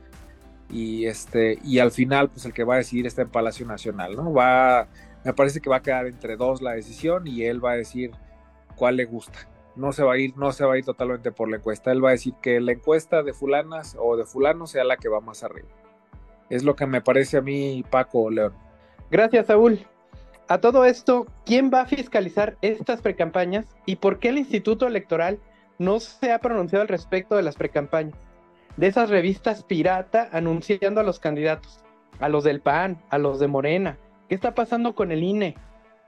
y 0.71 1.05
este 1.05 1.59
y 1.63 1.79
al 1.79 1.91
final 1.91 2.29
pues 2.29 2.45
el 2.45 2.53
que 2.53 2.63
va 2.63 2.75
a 2.75 2.77
decidir 2.77 3.05
está 3.05 3.21
en 3.23 3.29
Palacio 3.29 3.65
Nacional, 3.65 4.15
¿no? 4.15 4.33
Va 4.33 4.87
me 5.23 5.33
parece 5.33 5.61
que 5.61 5.69
va 5.69 5.77
a 5.77 5.81
quedar 5.81 6.07
entre 6.07 6.35
dos 6.35 6.61
la 6.61 6.71
decisión 6.71 7.27
y 7.27 7.43
él 7.43 7.63
va 7.63 7.71
a 7.71 7.75
decir 7.75 8.11
cuál 8.75 8.97
le 8.97 9.05
gusta. 9.05 9.47
No 9.75 9.91
se 9.91 10.03
va 10.03 10.13
a 10.13 10.17
ir, 10.17 10.35
no 10.37 10.51
se 10.51 10.65
va 10.65 10.73
a 10.73 10.77
ir 10.77 10.85
totalmente 10.85 11.31
por 11.31 11.49
la 11.49 11.57
encuesta. 11.57 11.91
Él 11.91 12.03
va 12.03 12.09
a 12.09 12.13
decir 12.13 12.33
que 12.41 12.59
la 12.59 12.73
encuesta 12.73 13.23
de 13.23 13.33
fulanas 13.33 13.95
o 13.99 14.17
de 14.17 14.25
fulano 14.25 14.67
sea 14.67 14.83
la 14.83 14.97
que 14.97 15.09
va 15.09 15.21
más 15.21 15.43
arriba. 15.43 15.69
Es 16.49 16.63
lo 16.63 16.75
que 16.75 16.85
me 16.87 17.01
parece 17.01 17.37
a 17.37 17.41
mí, 17.41 17.85
Paco 17.89 18.29
León. 18.29 18.53
Gracias, 19.09 19.47
Saúl. 19.47 19.85
A 20.47 20.57
todo 20.57 20.83
esto, 20.83 21.27
¿quién 21.45 21.71
va 21.73 21.81
a 21.81 21.85
fiscalizar 21.85 22.57
estas 22.61 23.01
precampañas 23.01 23.65
y 23.85 23.97
por 23.97 24.19
qué 24.19 24.29
el 24.29 24.37
Instituto 24.37 24.87
Electoral 24.87 25.39
no 25.79 26.01
se 26.01 26.33
ha 26.33 26.39
pronunciado 26.39 26.81
al 26.81 26.89
respecto 26.89 27.37
de 27.37 27.43
las 27.43 27.55
precampañas? 27.55 28.17
De 28.77 28.87
esas 28.87 29.09
revistas 29.09 29.63
pirata 29.63 30.29
anunciando 30.31 31.01
a 31.01 31.03
los 31.03 31.19
candidatos. 31.19 31.79
a 32.19 32.29
los 32.29 32.43
del 32.43 32.61
PAN, 32.61 33.01
a 33.09 33.17
los 33.17 33.39
de 33.39 33.47
Morena. 33.47 33.97
¿Qué 34.29 34.35
está 34.35 34.53
pasando 34.53 34.93
con 34.93 35.11
el 35.11 35.23
INE? 35.23 35.55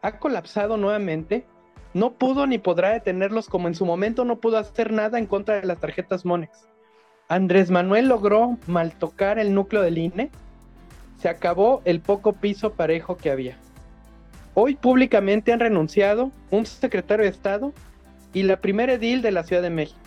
¿Ha 0.04 0.20
colapsado 0.20 0.78
nuevamente? 0.78 1.48
No 1.96 2.14
pudo 2.14 2.46
ni 2.46 2.60
podrá 2.60 2.90
detenerlos 2.90 3.50
como 3.50 3.68
en 3.68 3.74
su 3.74 3.86
momento 3.86 4.24
no 4.24 4.40
pudo 4.40 4.58
hacer 4.58 4.92
nada 4.92 5.18
en 5.18 5.26
contra 5.26 5.56
de 5.56 5.66
las 5.66 5.80
tarjetas 5.80 6.24
Monex. 6.24 6.68
Andrés 7.30 7.72
Manuel 7.72 8.10
logró 8.10 8.58
mal 8.68 8.94
tocar 8.94 9.40
el 9.40 9.56
núcleo 9.56 9.82
del 9.82 9.98
INE. 9.98 10.30
Se 11.18 11.30
acabó 11.30 11.82
el 11.84 12.00
poco 12.00 12.34
piso 12.34 12.74
parejo 12.74 13.18
que 13.18 13.32
había. 13.32 13.58
Hoy 14.54 14.76
públicamente 14.76 15.52
han 15.52 15.60
renunciado 15.60 16.32
un 16.52 16.66
secretario 16.68 17.24
de 17.24 17.32
Estado 17.32 17.74
y 18.34 18.44
la 18.44 18.58
primera 18.58 18.94
edil 18.94 19.22
de 19.24 19.32
la 19.32 19.44
Ciudad 19.44 19.64
de 19.64 19.72
México. 19.72 20.00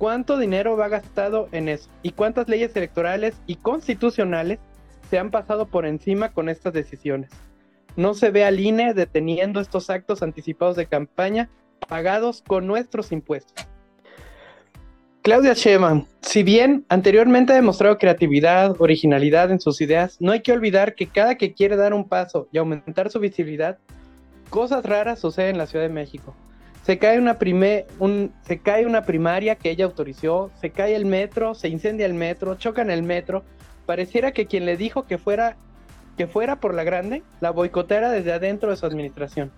¿Cuánto 0.00 0.38
dinero 0.38 0.78
va 0.78 0.88
gastado 0.88 1.50
en 1.52 1.68
eso? 1.68 1.90
¿Y 2.02 2.12
cuántas 2.12 2.48
leyes 2.48 2.74
electorales 2.74 3.34
y 3.46 3.56
constitucionales 3.56 4.58
se 5.10 5.18
han 5.18 5.30
pasado 5.30 5.66
por 5.66 5.84
encima 5.84 6.32
con 6.32 6.48
estas 6.48 6.72
decisiones? 6.72 7.28
No 7.96 8.14
se 8.14 8.30
ve 8.30 8.46
al 8.46 8.60
INE 8.60 8.94
deteniendo 8.94 9.60
estos 9.60 9.90
actos 9.90 10.22
anticipados 10.22 10.76
de 10.76 10.86
campaña 10.86 11.50
pagados 11.86 12.40
con 12.40 12.66
nuestros 12.66 13.12
impuestos. 13.12 13.68
Claudia 15.20 15.52
Sheinbaum, 15.52 16.06
si 16.22 16.44
bien 16.44 16.86
anteriormente 16.88 17.52
ha 17.52 17.56
demostrado 17.56 17.98
creatividad, 17.98 18.80
originalidad 18.80 19.50
en 19.50 19.60
sus 19.60 19.82
ideas, 19.82 20.16
no 20.18 20.32
hay 20.32 20.40
que 20.40 20.52
olvidar 20.52 20.94
que 20.94 21.08
cada 21.08 21.34
que 21.34 21.52
quiere 21.52 21.76
dar 21.76 21.92
un 21.92 22.08
paso 22.08 22.48
y 22.52 22.56
aumentar 22.56 23.10
su 23.10 23.20
visibilidad, 23.20 23.76
cosas 24.48 24.82
raras 24.82 25.18
suceden 25.18 25.50
en 25.50 25.58
la 25.58 25.66
Ciudad 25.66 25.84
de 25.84 25.92
México. 25.92 26.34
Se 26.84 26.98
cae 26.98 27.18
una, 27.18 27.38
un, 27.98 28.32
se 28.42 28.58
cae 28.58 28.86
una 28.86 29.04
primaria 29.04 29.54
que 29.54 29.70
ella 29.70 29.84
autorizó, 29.84 30.50
se 30.60 30.70
cae 30.70 30.96
el 30.96 31.04
metro, 31.04 31.54
se 31.54 31.68
incendia 31.68 32.06
el 32.06 32.14
metro, 32.14 32.56
chocan 32.56 32.90
el 32.90 33.02
metro. 33.02 33.44
Pareciera 33.86 34.32
que 34.32 34.46
quien 34.46 34.66
le 34.66 34.76
dijo 34.76 35.06
que 35.06 35.18
fuera, 35.18 35.56
que 36.16 36.26
fuera 36.26 36.60
por 36.60 36.74
la 36.74 36.84
grande, 36.84 37.22
la 37.40 37.50
boicotera 37.50 38.10
desde 38.10 38.32
adentro 38.32 38.70
de 38.70 38.76
su 38.76 38.86
administración. 38.86 39.52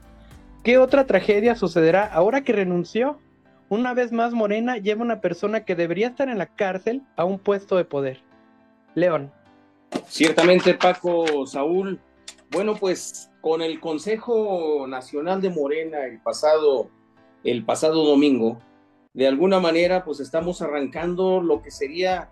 ¿Qué 0.65 0.79
otra 0.79 1.07
tragedia 1.07 1.55
sucederá 1.55 2.05
ahora 2.05 2.43
que 2.43 2.53
renunció 2.53 3.19
una 3.73 3.95
vez 3.95 4.13
más 4.13 4.35
Morena 4.35 4.77
lleva 4.77 5.01
una 5.01 5.23
persona 5.23 5.65
que 5.65 5.75
debería 5.75 6.09
estar 6.09 6.29
en 6.29 6.37
la 6.37 6.45
cárcel 6.45 7.01
a 7.17 7.25
un 7.25 7.39
puesto 7.39 7.79
de 7.79 7.87
poder. 7.87 8.21
León. 8.95 9.33
Ciertamente, 10.09 10.75
Paco, 10.75 11.47
Saúl. 11.47 11.99
Bueno, 12.51 12.77
pues 12.77 13.31
con 13.41 13.63
el 13.63 13.81
Consejo 13.81 14.85
Nacional 14.87 15.41
de 15.41 15.49
Morena 15.49 16.05
el 16.05 16.21
pasado, 16.21 16.91
el 17.45 17.65
pasado 17.65 18.05
domingo, 18.05 18.59
de 19.15 19.27
alguna 19.27 19.61
manera, 19.61 20.05
pues 20.05 20.21
estamos 20.21 20.63
arrancando 20.63 21.41
lo 21.41 21.63
que 21.63 21.71
sería 21.71 22.31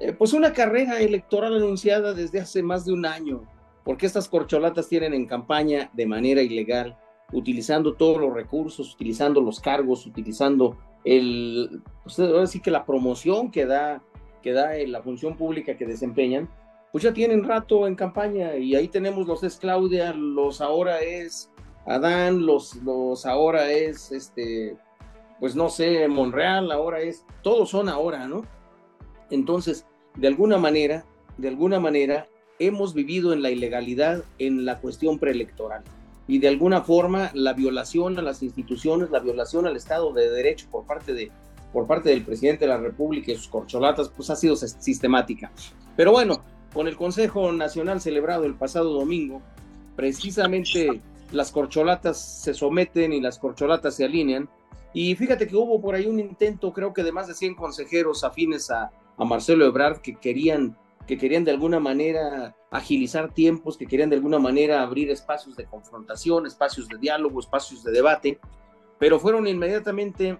eh, 0.00 0.12
pues 0.12 0.32
una 0.32 0.52
carrera 0.52 1.00
electoral 1.00 1.56
anunciada 1.56 2.14
desde 2.14 2.40
hace 2.40 2.62
más 2.62 2.84
de 2.84 2.92
un 2.92 3.04
año, 3.04 3.42
porque 3.84 4.06
estas 4.06 4.28
corcholatas 4.28 4.88
tienen 4.88 5.14
en 5.14 5.26
campaña 5.26 5.90
de 5.92 6.06
manera 6.06 6.42
ilegal 6.42 6.96
utilizando 7.32 7.94
todos 7.94 8.18
los 8.18 8.34
recursos, 8.34 8.94
utilizando 8.94 9.40
los 9.40 9.60
cargos, 9.60 10.06
utilizando 10.06 10.76
el, 11.04 11.82
pues 12.02 12.50
sí 12.50 12.60
que 12.60 12.70
la 12.70 12.84
promoción 12.84 13.50
que 13.50 13.66
da, 13.66 14.02
que 14.42 14.52
da 14.52 14.72
la 14.86 15.02
función 15.02 15.36
pública 15.36 15.76
que 15.76 15.86
desempeñan, 15.86 16.48
pues 16.92 17.04
ya 17.04 17.12
tienen 17.12 17.44
rato 17.44 17.86
en 17.86 17.94
campaña 17.94 18.56
y 18.56 18.74
ahí 18.74 18.88
tenemos 18.88 19.26
los 19.26 19.44
es 19.44 19.56
Claudia, 19.56 20.12
los 20.12 20.60
ahora 20.60 21.00
es 21.00 21.50
Adán, 21.86 22.44
los, 22.46 22.76
los 22.76 23.26
ahora 23.26 23.70
es 23.70 24.12
este, 24.12 24.76
pues 25.40 25.56
no 25.56 25.70
sé, 25.70 26.06
Monreal, 26.08 26.70
ahora 26.70 27.00
es, 27.00 27.24
todos 27.42 27.70
son 27.70 27.88
ahora, 27.88 28.28
¿no? 28.28 28.44
Entonces, 29.30 29.86
de 30.16 30.28
alguna 30.28 30.58
manera, 30.58 31.04
de 31.38 31.48
alguna 31.48 31.80
manera, 31.80 32.28
hemos 32.58 32.92
vivido 32.92 33.32
en 33.32 33.42
la 33.42 33.50
ilegalidad 33.50 34.22
en 34.38 34.66
la 34.66 34.78
cuestión 34.78 35.18
preelectoral 35.18 35.82
y 36.28 36.38
de 36.38 36.48
alguna 36.48 36.82
forma 36.82 37.30
la 37.34 37.54
violación 37.54 38.18
a 38.18 38.22
las 38.22 38.42
instituciones, 38.42 39.10
la 39.10 39.18
violación 39.18 39.66
al 39.66 39.76
Estado 39.76 40.12
de 40.12 40.30
Derecho 40.30 40.68
por 40.70 40.84
parte, 40.84 41.14
de, 41.14 41.32
por 41.72 41.86
parte 41.86 42.10
del 42.10 42.22
presidente 42.22 42.66
de 42.66 42.68
la 42.68 42.76
República 42.76 43.32
y 43.32 43.36
sus 43.36 43.48
corcholatas, 43.48 44.10
pues 44.10 44.28
ha 44.30 44.36
sido 44.36 44.54
sistemática. 44.54 45.50
Pero 45.96 46.12
bueno, 46.12 46.42
con 46.72 46.86
el 46.86 46.96
Consejo 46.96 47.50
Nacional 47.50 48.00
celebrado 48.00 48.44
el 48.44 48.54
pasado 48.54 48.92
domingo, 48.92 49.40
precisamente 49.96 51.00
las 51.32 51.52
corcholatas 51.52 52.42
se 52.42 52.54
someten 52.54 53.12
y 53.12 53.20
las 53.20 53.38
corcholatas 53.38 53.96
se 53.96 54.04
alinean. 54.04 54.48
Y 54.92 55.14
fíjate 55.14 55.46
que 55.46 55.56
hubo 55.56 55.80
por 55.80 55.94
ahí 55.94 56.06
un 56.06 56.18
intento, 56.18 56.72
creo 56.72 56.92
que 56.92 57.04
de 57.04 57.12
más 57.12 57.28
de 57.28 57.34
100 57.34 57.54
consejeros 57.54 58.24
afines 58.24 58.70
a, 58.70 58.90
a 59.16 59.24
Marcelo 59.24 59.64
Ebrard 59.66 60.00
que 60.00 60.16
querían 60.16 60.76
que 61.06 61.18
querían 61.18 61.42
de 61.42 61.50
alguna 61.50 61.80
manera 61.80 62.54
agilizar 62.70 63.34
tiempos, 63.34 63.76
que 63.76 63.86
querían 63.86 64.10
de 64.10 64.16
alguna 64.16 64.38
manera 64.38 64.80
abrir 64.80 65.10
espacios 65.10 65.56
de 65.56 65.64
confrontación, 65.64 66.46
espacios 66.46 66.86
de 66.86 66.98
diálogo, 66.98 67.40
espacios 67.40 67.82
de 67.82 67.90
debate, 67.90 68.38
pero 68.96 69.18
fueron 69.18 69.48
inmediatamente 69.48 70.38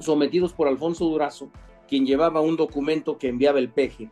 sometidos 0.00 0.52
por 0.52 0.68
Alfonso 0.68 1.06
Durazo, 1.06 1.50
quien 1.88 2.04
llevaba 2.04 2.42
un 2.42 2.56
documento 2.56 3.16
que 3.16 3.28
enviaba 3.28 3.58
el 3.58 3.70
peje, 3.70 4.10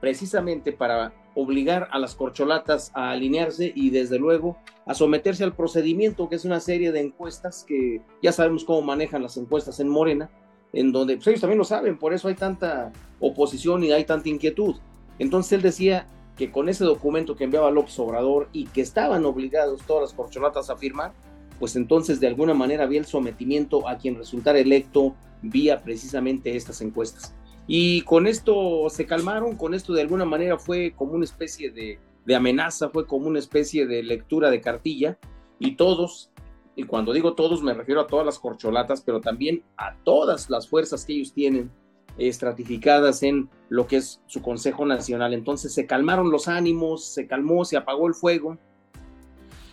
precisamente 0.00 0.72
para 0.72 1.12
obligar 1.34 1.88
a 1.90 1.98
las 1.98 2.14
corcholatas 2.14 2.90
a 2.94 3.10
alinearse 3.10 3.72
y 3.74 3.90
desde 3.90 4.18
luego 4.18 4.56
a 4.86 4.94
someterse 4.94 5.44
al 5.44 5.54
procedimiento, 5.54 6.28
que 6.28 6.36
es 6.36 6.44
una 6.44 6.60
serie 6.60 6.92
de 6.92 7.00
encuestas 7.00 7.64
que 7.66 8.02
ya 8.22 8.32
sabemos 8.32 8.64
cómo 8.64 8.82
manejan 8.82 9.22
las 9.22 9.36
encuestas 9.36 9.80
en 9.80 9.88
Morena, 9.88 10.30
en 10.72 10.92
donde 10.92 11.16
pues 11.16 11.28
ellos 11.28 11.40
también 11.40 11.58
lo 11.58 11.64
saben, 11.64 11.98
por 11.98 12.12
eso 12.12 12.28
hay 12.28 12.34
tanta 12.34 12.92
oposición 13.20 13.84
y 13.84 13.92
hay 13.92 14.04
tanta 14.04 14.28
inquietud. 14.28 14.76
Entonces 15.18 15.52
él 15.52 15.62
decía 15.62 16.06
que 16.36 16.50
con 16.50 16.68
ese 16.68 16.84
documento 16.84 17.36
que 17.36 17.44
enviaba 17.44 17.70
López 17.70 17.98
Obrador 17.98 18.48
y 18.52 18.66
que 18.66 18.80
estaban 18.80 19.24
obligados 19.24 19.82
todas 19.86 20.02
las 20.02 20.12
corcholatas 20.12 20.68
a 20.70 20.76
firmar, 20.76 21.12
pues 21.58 21.76
entonces 21.76 22.18
de 22.20 22.26
alguna 22.26 22.54
manera 22.54 22.84
había 22.84 22.98
el 22.98 23.06
sometimiento 23.06 23.88
a 23.88 23.96
quien 23.96 24.16
resultara 24.16 24.58
electo 24.58 25.14
vía 25.42 25.82
precisamente 25.82 26.56
estas 26.56 26.80
encuestas. 26.80 27.34
Y 27.66 28.02
con 28.02 28.26
esto 28.26 28.88
se 28.90 29.06
calmaron, 29.06 29.56
con 29.56 29.74
esto 29.74 29.92
de 29.92 30.02
alguna 30.02 30.24
manera 30.24 30.58
fue 30.58 30.92
como 30.94 31.12
una 31.12 31.24
especie 31.24 31.70
de, 31.70 31.98
amenaza, 32.34 32.90
fue 32.90 33.06
como 33.06 33.26
una 33.26 33.38
especie 33.38 33.86
de 33.86 34.02
lectura 34.02 34.50
de 34.50 34.60
cartilla 34.60 35.18
y 35.58 35.76
todos, 35.76 36.30
y 36.76 36.84
cuando 36.84 37.12
digo 37.12 37.34
todos 37.34 37.62
me 37.62 37.74
refiero 37.74 38.00
a 38.02 38.06
todas 38.06 38.26
las 38.26 38.38
corcholatas, 38.38 39.02
pero 39.02 39.20
también 39.20 39.62
a 39.76 39.96
todas 40.04 40.50
las 40.50 40.68
fuerzas 40.68 41.04
que 41.04 41.14
ellos 41.14 41.32
tienen 41.32 41.70
estratificadas 42.18 43.22
en 43.22 43.48
lo 43.68 43.86
que 43.86 43.96
es 43.96 44.20
su 44.26 44.42
Consejo 44.42 44.86
Nacional. 44.86 45.34
Entonces 45.34 45.72
se 45.72 45.86
calmaron 45.86 46.30
los 46.30 46.48
ánimos, 46.48 47.04
se 47.04 47.26
calmó, 47.26 47.64
se 47.64 47.76
apagó 47.76 48.06
el 48.06 48.14
fuego 48.14 48.58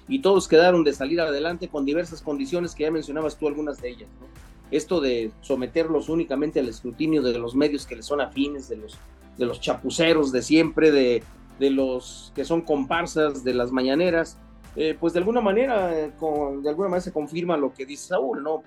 y 0.08 0.20
todos 0.20 0.48
quedaron 0.48 0.84
de 0.84 0.94
salir 0.94 1.22
adelante 1.22 1.68
con 1.68 1.86
diversas 1.86 2.22
condiciones 2.22 2.74
que 2.74 2.84
ya 2.84 2.92
mencionabas 2.92 3.38
tú 3.38 3.48
algunas 3.48 3.82
de 3.82 3.90
ellas. 3.90 4.10
Esto 4.72 5.02
de 5.02 5.32
someterlos 5.42 6.10
únicamente 6.10 6.60
al 6.60 6.70
escrutinio 6.70 7.22
de 7.22 7.38
los 7.38 7.56
medios 7.56 7.86
que 7.86 7.96
les 7.96 8.06
son 8.06 8.22
afines, 8.22 8.70
de 8.70 8.78
los, 8.78 8.98
de 9.38 9.46
los 9.46 9.60
chapuceros 9.60 10.32
de 10.32 10.42
siempre, 10.42 10.92
de, 10.92 11.24
de 11.60 11.70
los 11.70 12.32
que 12.34 12.46
son 12.46 12.62
comparsas 12.62 13.44
de 13.44 13.54
las 13.54 13.72
mañaneras, 13.72 14.40
eh, 14.76 14.96
pues 15.00 15.14
de 15.14 15.20
alguna 15.20 15.42
manera, 15.42 16.14
con, 16.18 16.64
de 16.64 16.70
alguna 16.70 16.90
manera 16.90 17.04
se 17.04 17.12
confirma 17.12 17.58
lo 17.58 17.74
que 17.74 17.86
dice 17.86 18.08
Saúl, 18.08 18.42
¿no? 18.42 18.64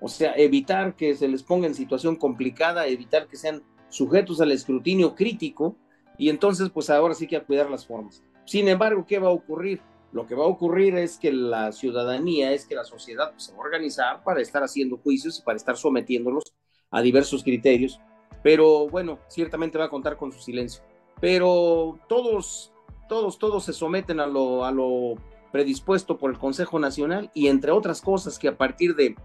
O 0.00 0.08
sea, 0.08 0.34
evitar 0.36 0.94
que 0.94 1.14
se 1.14 1.26
les 1.26 1.42
ponga 1.42 1.66
en 1.66 1.74
situación 1.74 2.16
complicada, 2.16 2.86
evitar 2.86 3.26
que 3.26 3.36
sean 3.36 3.62
sujetos 3.88 4.40
al 4.40 4.52
escrutinio 4.52 5.14
crítico 5.14 5.74
y 6.18 6.28
entonces 6.28 6.68
pues 6.68 6.90
ahora 6.90 7.14
sí 7.14 7.26
que 7.26 7.36
a 7.36 7.44
cuidar 7.44 7.70
las 7.70 7.86
formas. 7.86 8.22
Sin 8.44 8.68
embargo, 8.68 9.06
¿qué 9.06 9.18
va 9.18 9.28
a 9.28 9.32
ocurrir? 9.32 9.80
Lo 10.12 10.26
que 10.26 10.34
va 10.34 10.44
a 10.44 10.48
ocurrir 10.48 10.96
es 10.96 11.18
que 11.18 11.32
la 11.32 11.72
ciudadanía, 11.72 12.52
es 12.52 12.66
que 12.66 12.74
la 12.74 12.84
sociedad 12.84 13.32
se 13.36 13.52
va 13.52 13.58
a 13.58 13.62
organizar 13.62 14.22
para 14.22 14.40
estar 14.40 14.62
haciendo 14.62 14.96
juicios 14.98 15.38
y 15.38 15.42
para 15.42 15.56
estar 15.56 15.76
sometiéndolos 15.76 16.54
a 16.90 17.02
diversos 17.02 17.42
criterios, 17.42 18.00
pero 18.42 18.88
bueno, 18.88 19.18
ciertamente 19.28 19.78
va 19.78 19.86
a 19.86 19.90
contar 19.90 20.16
con 20.16 20.32
su 20.32 20.40
silencio. 20.40 20.82
Pero 21.20 21.98
todos, 22.08 22.72
todos, 23.08 23.38
todos 23.38 23.64
se 23.64 23.72
someten 23.72 24.20
a 24.20 24.26
lo, 24.26 24.64
a 24.64 24.70
lo 24.70 25.14
predispuesto 25.52 26.18
por 26.18 26.30
el 26.30 26.38
Consejo 26.38 26.78
Nacional 26.78 27.30
y 27.34 27.48
entre 27.48 27.72
otras 27.72 28.00
cosas 28.00 28.38
que 28.38 28.48
a 28.48 28.56
partir 28.56 28.94
de 28.94 29.16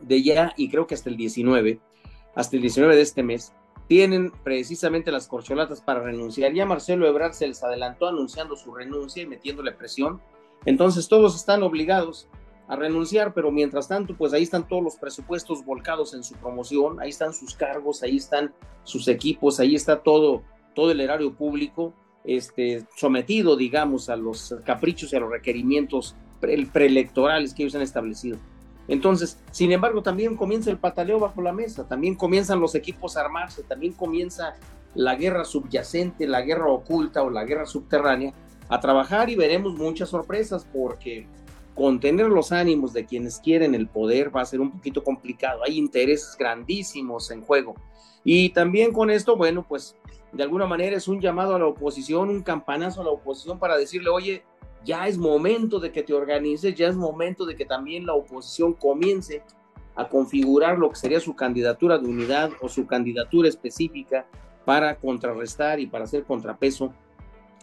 de 0.00 0.22
ya, 0.22 0.52
y 0.56 0.68
creo 0.68 0.86
que 0.86 0.94
hasta 0.94 1.10
el 1.10 1.16
19, 1.16 1.80
hasta 2.34 2.56
el 2.56 2.62
19 2.62 2.96
de 2.96 3.02
este 3.02 3.22
mes, 3.22 3.52
tienen 3.88 4.30
precisamente 4.44 5.10
las 5.10 5.26
corcholatas 5.26 5.80
para 5.80 6.00
renunciar. 6.00 6.52
Ya 6.52 6.66
Marcelo 6.66 7.08
Ebrard 7.08 7.32
se 7.32 7.48
les 7.48 7.62
adelantó 7.64 8.06
anunciando 8.06 8.54
su 8.54 8.74
renuncia 8.74 9.22
y 9.22 9.26
metiéndole 9.26 9.72
presión. 9.72 10.20
Entonces 10.66 11.08
todos 11.08 11.34
están 11.34 11.62
obligados 11.62 12.28
a 12.68 12.76
renunciar, 12.76 13.32
pero 13.32 13.50
mientras 13.50 13.88
tanto, 13.88 14.14
pues 14.14 14.34
ahí 14.34 14.42
están 14.42 14.68
todos 14.68 14.82
los 14.82 14.96
presupuestos 14.96 15.64
volcados 15.64 16.12
en 16.12 16.22
su 16.22 16.34
promoción, 16.34 17.00
ahí 17.00 17.08
están 17.08 17.32
sus 17.32 17.54
cargos, 17.54 18.02
ahí 18.02 18.18
están 18.18 18.52
sus 18.84 19.08
equipos, 19.08 19.58
ahí 19.58 19.74
está 19.74 20.02
todo, 20.02 20.42
todo 20.74 20.90
el 20.90 21.00
erario 21.00 21.32
público 21.32 21.94
este, 22.24 22.84
sometido, 22.94 23.56
digamos, 23.56 24.10
a 24.10 24.16
los 24.16 24.54
caprichos 24.66 25.12
y 25.12 25.16
a 25.16 25.20
los 25.20 25.30
requerimientos 25.30 26.14
preelectorales 26.40 27.54
que 27.54 27.62
ellos 27.62 27.74
han 27.74 27.82
establecido. 27.82 28.36
Entonces, 28.88 29.38
sin 29.50 29.70
embargo, 29.70 30.02
también 30.02 30.36
comienza 30.36 30.70
el 30.70 30.78
pataleo 30.78 31.20
bajo 31.20 31.42
la 31.42 31.52
mesa, 31.52 31.86
también 31.86 32.14
comienzan 32.14 32.58
los 32.58 32.74
equipos 32.74 33.16
a 33.16 33.20
armarse, 33.20 33.62
también 33.62 33.92
comienza 33.92 34.54
la 34.94 35.14
guerra 35.14 35.44
subyacente, 35.44 36.26
la 36.26 36.40
guerra 36.40 36.66
oculta 36.66 37.22
o 37.22 37.30
la 37.30 37.44
guerra 37.44 37.66
subterránea, 37.66 38.32
a 38.68 38.80
trabajar 38.80 39.30
y 39.30 39.36
veremos 39.36 39.74
muchas 39.74 40.08
sorpresas 40.08 40.66
porque 40.72 41.26
contener 41.74 42.26
los 42.26 42.50
ánimos 42.50 42.92
de 42.92 43.06
quienes 43.06 43.38
quieren 43.38 43.74
el 43.74 43.86
poder 43.86 44.34
va 44.34 44.40
a 44.40 44.46
ser 44.46 44.60
un 44.60 44.72
poquito 44.72 45.04
complicado. 45.04 45.62
Hay 45.64 45.78
intereses 45.78 46.36
grandísimos 46.36 47.30
en 47.30 47.42
juego. 47.42 47.76
Y 48.24 48.50
también 48.50 48.92
con 48.92 49.10
esto, 49.10 49.36
bueno, 49.36 49.64
pues 49.66 49.96
de 50.32 50.42
alguna 50.42 50.66
manera 50.66 50.96
es 50.96 51.08
un 51.08 51.20
llamado 51.20 51.54
a 51.54 51.58
la 51.58 51.66
oposición, 51.66 52.30
un 52.30 52.42
campanazo 52.42 53.00
a 53.00 53.04
la 53.04 53.10
oposición 53.10 53.58
para 53.58 53.76
decirle, 53.76 54.10
oye, 54.10 54.42
ya 54.84 55.08
es 55.08 55.18
momento 55.18 55.80
de 55.80 55.92
que 55.92 56.02
te 56.02 56.14
organices, 56.14 56.74
ya 56.74 56.88
es 56.88 56.96
momento 56.96 57.44
de 57.46 57.56
que 57.56 57.64
también 57.64 58.06
la 58.06 58.14
oposición 58.14 58.74
comience 58.74 59.42
a 59.94 60.08
configurar 60.08 60.78
lo 60.78 60.90
que 60.90 60.96
sería 60.96 61.20
su 61.20 61.34
candidatura 61.34 61.98
de 61.98 62.08
unidad 62.08 62.50
o 62.60 62.68
su 62.68 62.86
candidatura 62.86 63.48
específica 63.48 64.26
para 64.64 64.96
contrarrestar 64.96 65.80
y 65.80 65.86
para 65.86 66.04
hacer 66.04 66.24
contrapeso 66.24 66.92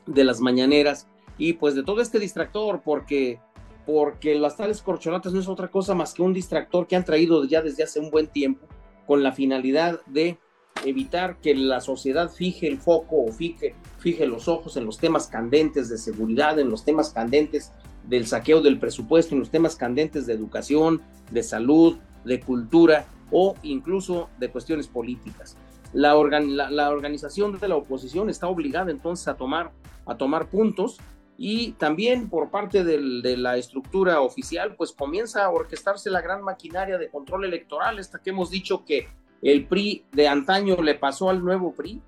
de 0.06 0.24
las 0.24 0.42
mañaneras. 0.42 1.08
Y 1.38 1.54
pues 1.54 1.76
de 1.76 1.84
todo 1.84 2.02
este 2.02 2.20
distractor, 2.20 2.82
porque 2.84 3.40
porque 3.86 4.36
las 4.36 4.58
tales 4.58 4.82
corcholatas 4.82 5.34
no 5.34 5.40
es 5.40 5.48
otra 5.48 5.70
cosa 5.70 5.94
más 5.94 6.14
que 6.14 6.24
un 6.24 6.34
distractor 6.34 6.88
que 6.88 6.96
han 6.96 7.06
traído 7.06 7.46
ya 7.46 7.62
desde 7.62 7.84
hace 7.84 8.00
un 8.00 8.10
buen 8.10 8.28
tiempo 8.28 8.66
con 9.06 9.22
la 9.22 9.32
finalidad 9.32 10.02
de 10.08 10.40
evitar 10.84 11.38
que 11.38 11.56
la 11.56 11.82
sociedad 11.82 12.30
fije 12.30 12.68
el 12.68 12.78
foco 12.78 13.24
o 13.24 13.32
fije, 13.32 13.76
fije 14.00 14.28
los 14.28 14.48
ojos 14.48 14.78
en 14.78 14.86
los 14.86 14.98
temas 14.98 15.28
candentes 15.28 15.90
de 15.90 15.98
seguridad, 15.98 16.60
en 16.60 16.70
los 16.70 16.84
temas 16.84 17.12
candentes 17.12 17.72
del 18.04 18.28
saqueo 18.28 18.62
del 18.62 18.80
presupuesto, 18.80 19.34
en 19.34 19.40
los 19.40 19.50
temas 19.50 19.76
candentes 19.76 20.26
de 20.26 20.34
educación, 20.34 21.02
de 21.32 21.44
salud, 21.44 21.98
de 22.24 22.40
cultura 22.40 23.06
o 23.32 23.56
incluso 23.64 24.30
de 24.40 24.50
cuestiones 24.50 24.88
políticas. 24.88 25.58
La, 25.94 26.14
la, 26.14 26.90
organización 26.90 27.58
de 27.58 27.68
la 27.68 27.78
oposición 27.78 28.30
está 28.30 28.48
obligada 28.48 28.92
entonces 28.92 29.28
a 29.28 29.36
tomar, 29.36 29.72
a 30.06 30.18
tomar 30.18 30.50
puntos 30.50 30.98
y 31.38 31.72
también 31.74 32.30
por 32.30 32.50
parte 32.50 32.84
de 32.84 33.38
la 33.38 33.58
estructura 33.58 34.22
oficial, 34.22 34.76
pues 34.76 34.92
comienza 34.92 35.46
a 35.46 35.50
orquestarse 35.50 36.10
la 36.10 36.22
gran 36.22 36.44
maquinaria 36.44 36.98
de 36.98 37.10
control 37.10 37.46
electoral, 37.46 38.00
hasta 38.00 38.22
que 38.22 38.30
hemos 38.30 38.52
dicho 38.52 38.86
que 38.86 39.08
el 39.46 39.68
PRI 39.68 40.06
de 40.12 40.28
antaño 40.28 40.76
le 40.82 40.96
pasó 40.96 41.30
al 41.30 41.44
nuevo 41.44 41.72
PRI, 41.74 42.02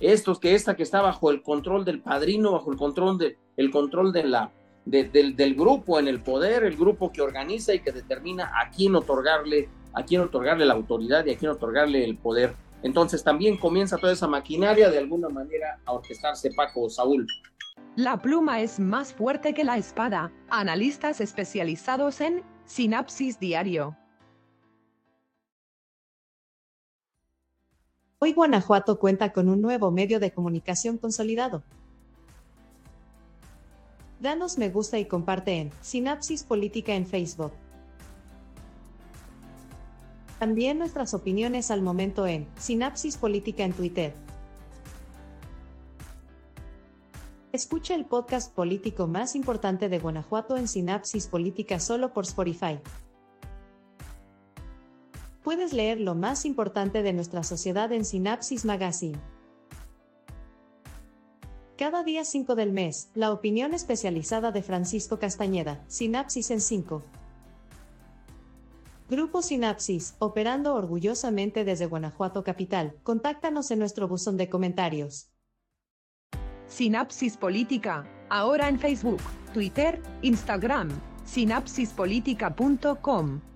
estos 0.00 0.40
que 0.40 0.54
esta 0.56 0.74
que 0.74 0.82
está 0.82 1.00
bajo 1.00 1.30
el 1.30 1.40
control 1.40 1.84
del 1.84 2.00
padrino, 2.00 2.52
bajo 2.52 2.72
el 2.72 2.76
control 2.76 3.16
de, 3.16 3.38
el 3.56 3.70
control 3.70 4.12
de 4.12 4.24
la, 4.24 4.50
del, 4.84 5.36
del, 5.36 5.54
grupo 5.54 6.00
en 6.00 6.08
el 6.08 6.20
poder, 6.20 6.64
el 6.64 6.76
grupo 6.76 7.12
que 7.12 7.22
organiza 7.22 7.72
y 7.74 7.80
que 7.80 7.92
determina 7.92 8.50
a 8.60 8.70
quién 8.70 8.96
otorgarle, 8.96 9.68
a 9.92 10.02
quién 10.02 10.22
otorgarle 10.22 10.66
la 10.66 10.74
autoridad 10.74 11.24
y 11.26 11.30
a 11.30 11.38
quién 11.38 11.52
otorgarle 11.52 12.04
el 12.04 12.16
poder. 12.16 12.54
Entonces 12.82 13.22
también 13.22 13.56
comienza 13.56 13.96
toda 13.96 14.12
esa 14.12 14.26
maquinaria 14.26 14.90
de 14.90 14.98
alguna 14.98 15.28
manera 15.28 15.78
a 15.84 15.92
orquestarse 15.92 16.50
Paco 16.56 16.90
Saúl. 16.90 17.24
La 17.94 18.20
pluma 18.20 18.62
es 18.62 18.80
más 18.80 19.12
fuerte 19.12 19.54
que 19.54 19.62
la 19.62 19.76
espada. 19.76 20.32
Analistas 20.48 21.20
especializados 21.20 22.20
en 22.20 22.42
Sinapsis 22.64 23.38
Diario. 23.38 23.96
Hoy 28.22 28.34
Guanajuato 28.34 28.98
cuenta 28.98 29.32
con 29.32 29.48
un 29.48 29.62
nuevo 29.62 29.90
medio 29.90 30.20
de 30.20 30.30
comunicación 30.30 30.98
consolidado. 30.98 31.62
Danos 34.20 34.58
me 34.58 34.68
gusta 34.68 34.98
y 34.98 35.06
comparte 35.06 35.54
en 35.54 35.70
Sinapsis 35.80 36.42
Política 36.42 36.94
en 36.94 37.06
Facebook. 37.06 37.52
También 40.38 40.78
nuestras 40.78 41.14
opiniones 41.14 41.70
al 41.70 41.80
momento 41.80 42.26
en 42.26 42.46
Sinapsis 42.58 43.16
Política 43.16 43.64
en 43.64 43.72
Twitter. 43.72 44.12
Escucha 47.52 47.94
el 47.94 48.04
podcast 48.04 48.54
político 48.54 49.06
más 49.06 49.34
importante 49.34 49.88
de 49.88 49.98
Guanajuato 49.98 50.58
en 50.58 50.68
Sinapsis 50.68 51.26
Política 51.26 51.80
solo 51.80 52.12
por 52.12 52.24
Spotify. 52.24 52.80
Puedes 55.50 55.72
leer 55.72 55.98
lo 56.00 56.14
más 56.14 56.44
importante 56.44 57.02
de 57.02 57.12
nuestra 57.12 57.42
sociedad 57.42 57.90
en 57.90 58.04
Sinapsis 58.04 58.64
Magazine. 58.64 59.18
Cada 61.76 62.04
día 62.04 62.24
5 62.24 62.54
del 62.54 62.70
mes, 62.70 63.10
la 63.16 63.32
opinión 63.32 63.74
especializada 63.74 64.52
de 64.52 64.62
Francisco 64.62 65.18
Castañeda, 65.18 65.82
Sinapsis 65.88 66.52
en 66.52 66.60
5. 66.60 67.02
Grupo 69.08 69.42
Sinapsis, 69.42 70.14
operando 70.20 70.76
orgullosamente 70.76 71.64
desde 71.64 71.86
Guanajuato 71.86 72.44
Capital. 72.44 72.94
Contáctanos 73.02 73.72
en 73.72 73.80
nuestro 73.80 74.06
buzón 74.06 74.36
de 74.36 74.48
comentarios. 74.48 75.32
Sinapsis 76.68 77.36
Política, 77.36 78.08
ahora 78.28 78.68
en 78.68 78.78
Facebook, 78.78 79.20
Twitter, 79.52 80.00
Instagram, 80.22 80.90
sinapsispolitica.com. 81.24 83.49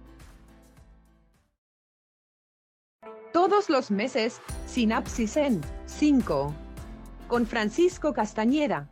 Todos 3.35 3.68
los 3.68 3.90
meses, 3.90 4.40
Sinapsis 4.64 5.37
en 5.37 5.61
5. 5.87 6.55
Con 7.27 7.47
Francisco 7.47 8.14
Castañeda. 8.14 8.88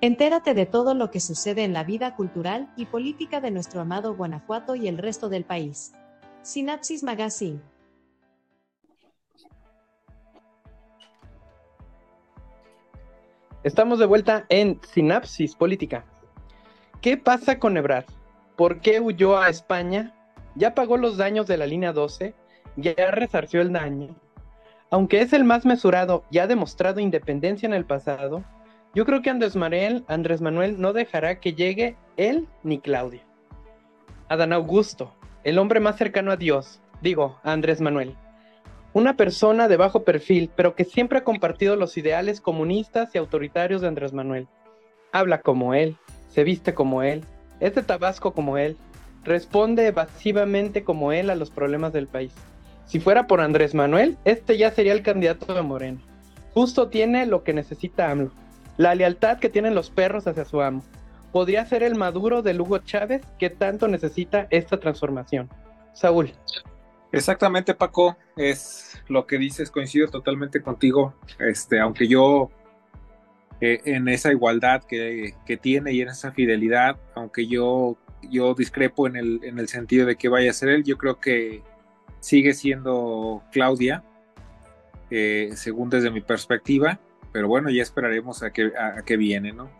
Entérate 0.00 0.54
de 0.54 0.66
todo 0.66 0.94
lo 0.94 1.12
que 1.12 1.20
sucede 1.20 1.62
en 1.62 1.72
la 1.72 1.84
vida 1.84 2.16
cultural 2.16 2.72
y 2.76 2.86
política 2.86 3.40
de 3.40 3.52
nuestro 3.52 3.82
amado 3.82 4.16
Guanajuato 4.16 4.74
y 4.74 4.88
el 4.88 4.98
resto 4.98 5.28
del 5.28 5.44
país. 5.44 5.92
Sinapsis 6.42 7.04
Magazine. 7.04 7.60
Estamos 13.62 14.00
de 14.00 14.06
vuelta 14.06 14.44
en 14.48 14.80
Sinapsis 14.92 15.54
Política. 15.54 16.04
¿Qué 17.00 17.16
pasa 17.16 17.60
con 17.60 17.76
Ebrard? 17.76 18.06
¿Por 18.56 18.80
qué 18.80 19.00
huyó 19.00 19.38
a 19.38 19.50
España? 19.50 20.17
¿Ya 20.58 20.74
pagó 20.74 20.98
los 20.98 21.16
daños 21.16 21.46
de 21.46 21.56
la 21.56 21.66
línea 21.66 21.92
12? 21.92 22.34
¿Ya 22.76 23.10
resarció 23.10 23.62
el 23.62 23.72
daño? 23.72 24.14
Aunque 24.90 25.22
es 25.22 25.32
el 25.32 25.44
más 25.44 25.64
mesurado 25.64 26.24
y 26.30 26.38
ha 26.38 26.46
demostrado 26.46 27.00
independencia 27.00 27.66
en 27.66 27.72
el 27.72 27.86
pasado, 27.86 28.44
yo 28.94 29.06
creo 29.06 29.22
que 29.22 29.30
Andrés 29.30 29.56
Manuel, 29.56 30.04
Andrés 30.08 30.40
Manuel 30.40 30.80
no 30.80 30.92
dejará 30.92 31.40
que 31.40 31.54
llegue 31.54 31.96
él 32.16 32.48
ni 32.62 32.78
Claudia. 32.80 33.22
Adán 34.28 34.52
Augusto, 34.52 35.14
el 35.44 35.58
hombre 35.58 35.80
más 35.80 35.96
cercano 35.96 36.32
a 36.32 36.36
Dios, 36.36 36.82
digo, 37.00 37.38
a 37.42 37.52
Andrés 37.52 37.80
Manuel 37.80 38.16
una 38.98 39.16
persona 39.16 39.68
de 39.68 39.76
bajo 39.76 40.02
perfil, 40.02 40.50
pero 40.56 40.74
que 40.74 40.84
siempre 40.84 41.18
ha 41.18 41.24
compartido 41.24 41.76
los 41.76 41.96
ideales 41.96 42.40
comunistas 42.40 43.14
y 43.14 43.18
autoritarios 43.18 43.80
de 43.80 43.88
Andrés 43.88 44.12
Manuel. 44.12 44.48
Habla 45.12 45.40
como 45.42 45.74
él, 45.74 45.96
se 46.30 46.42
viste 46.42 46.74
como 46.74 47.02
él, 47.02 47.24
es 47.60 47.74
de 47.74 47.82
Tabasco 47.82 48.32
como 48.32 48.58
él, 48.58 48.76
responde 49.24 49.86
evasivamente 49.86 50.84
como 50.84 51.12
él 51.12 51.30
a 51.30 51.34
los 51.34 51.50
problemas 51.50 51.92
del 51.92 52.06
país. 52.06 52.32
Si 52.86 53.00
fuera 53.00 53.26
por 53.26 53.40
Andrés 53.40 53.74
Manuel, 53.74 54.16
este 54.24 54.56
ya 54.56 54.70
sería 54.70 54.92
el 54.92 55.02
candidato 55.02 55.52
de 55.54 55.62
Moreno. 55.62 56.00
Justo 56.54 56.88
tiene 56.88 57.26
lo 57.26 57.44
que 57.44 57.52
necesita 57.52 58.10
AMLO, 58.10 58.32
la 58.78 58.94
lealtad 58.94 59.38
que 59.38 59.48
tienen 59.48 59.74
los 59.74 59.90
perros 59.90 60.26
hacia 60.26 60.44
su 60.44 60.62
amo. 60.62 60.82
Podría 61.32 61.66
ser 61.66 61.82
el 61.82 61.94
maduro 61.94 62.42
de 62.42 62.58
Hugo 62.58 62.78
Chávez 62.78 63.22
que 63.38 63.50
tanto 63.50 63.86
necesita 63.88 64.46
esta 64.50 64.80
transformación. 64.80 65.50
Saúl. 65.92 66.32
Exactamente, 67.12 67.74
Paco, 67.74 68.16
es 68.36 69.02
lo 69.08 69.26
que 69.26 69.38
dices, 69.38 69.70
coincido 69.70 70.08
totalmente 70.08 70.62
contigo, 70.62 71.14
este, 71.38 71.80
aunque 71.80 72.06
yo 72.06 72.50
eh, 73.60 73.80
en 73.86 74.08
esa 74.08 74.30
igualdad 74.30 74.82
que, 74.84 75.34
tiene 75.60 75.92
y 75.92 76.02
en 76.02 76.08
esa 76.08 76.32
fidelidad, 76.32 76.96
aunque 77.14 77.46
yo, 77.46 77.96
yo 78.22 78.54
discrepo 78.54 79.06
en 79.06 79.16
el, 79.16 79.40
en 79.42 79.58
el 79.58 79.68
sentido 79.68 80.06
de 80.06 80.16
que 80.16 80.28
vaya 80.28 80.50
a 80.50 80.54
ser 80.54 80.70
él, 80.70 80.84
yo 80.84 80.98
creo 80.98 81.20
que 81.20 81.62
sigue 82.20 82.54
siendo 82.54 83.42
Claudia, 83.52 84.04
eh, 85.10 85.50
según 85.54 85.90
desde 85.90 86.10
mi 86.10 86.20
perspectiva, 86.20 86.98
pero 87.32 87.48
bueno, 87.48 87.70
ya 87.70 87.82
esperaremos 87.82 88.42
a 88.42 88.52
que, 88.52 88.72
a 88.76 89.02
que 89.02 89.16
viene, 89.16 89.52
¿no? 89.52 89.70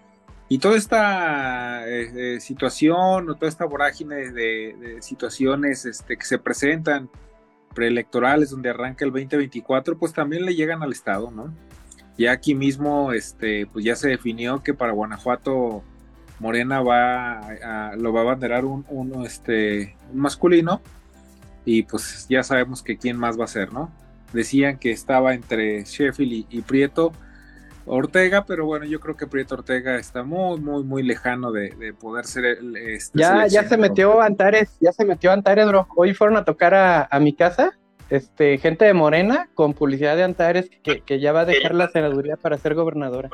Y 0.49 0.59
toda 0.59 0.77
esta 0.77 1.87
eh, 1.87 2.37
eh, 2.37 2.41
situación 2.41 3.29
o 3.29 3.35
toda 3.35 3.49
esta 3.49 3.67
vorágine 3.67 4.31
de, 4.33 4.97
situaciones 5.01 5.85
este, 5.85 6.17
que 6.17 6.25
se 6.25 6.39
presentan 6.39 7.11
preelectorales 7.75 8.51
donde 8.51 8.71
arranca 8.71 9.05
el 9.05 9.13
2024, 9.13 9.99
pues 9.99 10.15
también 10.15 10.47
le 10.47 10.55
llegan 10.55 10.83
al 10.83 10.93
Estado, 10.93 11.31
¿no? 11.31 11.53
Ya 12.17 12.33
aquí 12.33 12.55
mismo, 12.55 13.13
este, 13.13 13.67
pues 13.67 13.85
ya 13.85 13.95
se 13.95 14.09
definió 14.09 14.63
que 14.63 14.73
para 14.73 14.93
Guanajuato 14.93 15.85
Morena 16.41 16.81
va 16.81 17.41
a, 17.41 17.97
lo 17.97 18.13
va 18.13 18.21
a 18.21 18.23
abanderar 18.23 18.65
un, 18.65 18.85
este, 19.25 19.97
un 20.13 20.21
masculino 20.21 20.81
y 21.65 21.83
pues 21.83 22.27
ya 22.29 22.43
sabemos 22.43 22.83
que 22.83 22.97
quién 22.97 23.17
más 23.17 23.39
va 23.39 23.45
a 23.45 23.49
ser, 23.49 23.73
¿no? 23.73 23.91
Decían 24.33 24.79
que 24.79 24.91
estaba 24.91 25.35
entre 25.35 25.85
Sheffield 25.85 26.47
y 26.51 26.61
Prieto, 26.63 27.13
Ortega, 27.89 28.45
pero 28.45 28.67
bueno, 28.67 28.85
yo 28.85 29.01
creo 29.01 29.17
que 29.17 29.27
Prieto 29.27 29.55
Ortega 29.55 29.97
está 29.97 30.23
muy, 30.23 30.61
muy, 30.61 30.85
muy 30.85 31.03
lejano 31.03 31.51
de, 31.51 31.95
poder 31.99 32.27
ser 32.27 32.45
el, 32.45 32.77
este 32.77 33.19
Ya, 33.19 33.47
ya 33.47 33.65
se 33.65 33.77
metió 33.77 34.21
Antares, 34.21 34.77
ya 34.81 34.93
se 34.93 35.05
metió 35.05 35.33
Antares, 35.33 35.67
bro. 35.67 35.89
Hoy 35.97 36.15
fueron 36.15 36.37
a 36.37 36.45
tocar 36.45 36.75
a, 36.75 37.19
mi 37.21 37.35
casa 37.35 37.73
este, 38.11 38.59
gente 38.59 38.85
de 38.85 38.95
Morena 38.95 39.49
con 39.55 39.75
publicidad 39.75 40.17
de 40.17 40.25
Antares 40.25 40.71
que, 40.83 41.01
que 41.01 41.21
ya 41.21 41.33
va 41.33 41.41
a 41.41 41.45
dejar 41.45 41.75
la 41.75 41.89
senaduría 41.89 42.37
para 42.37 42.59
ser 42.59 42.75
gobernadora. 42.75 43.31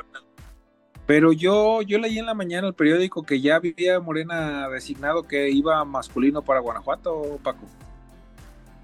Pero 1.05 1.31
yo, 1.31 1.81
yo 1.83 1.99
leí 1.99 2.17
en 2.17 2.25
la 2.25 2.33
mañana 2.33 2.67
el 2.67 2.73
periódico 2.73 3.23
que 3.23 3.39
ya 3.39 3.59
vivía 3.59 3.99
Morena 3.99 4.67
designado 4.69 5.23
que 5.23 5.49
iba 5.49 5.83
masculino 5.85 6.41
para 6.41 6.61
Guanajuato, 6.61 7.39
Paco. 7.43 7.65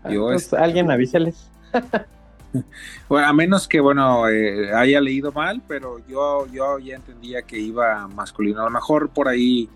Ah, 0.03 0.09
pues, 0.15 0.43
este, 0.43 0.57
alguien 0.57 0.91
avíseles. 0.91 1.49
bueno, 3.09 3.27
a 3.27 3.33
menos 3.33 3.67
que, 3.67 3.79
bueno, 3.79 4.29
eh, 4.29 4.71
haya 4.73 5.01
leído 5.01 5.31
mal, 5.31 5.63
pero 5.67 5.97
yo, 6.07 6.47
yo 6.51 6.77
ya 6.77 6.95
entendía 6.95 7.41
que 7.41 7.59
iba 7.59 8.07
masculino. 8.07 8.61
A 8.61 8.65
lo 8.65 8.71
mejor 8.71 9.09
por 9.09 9.27
ahí 9.27 9.67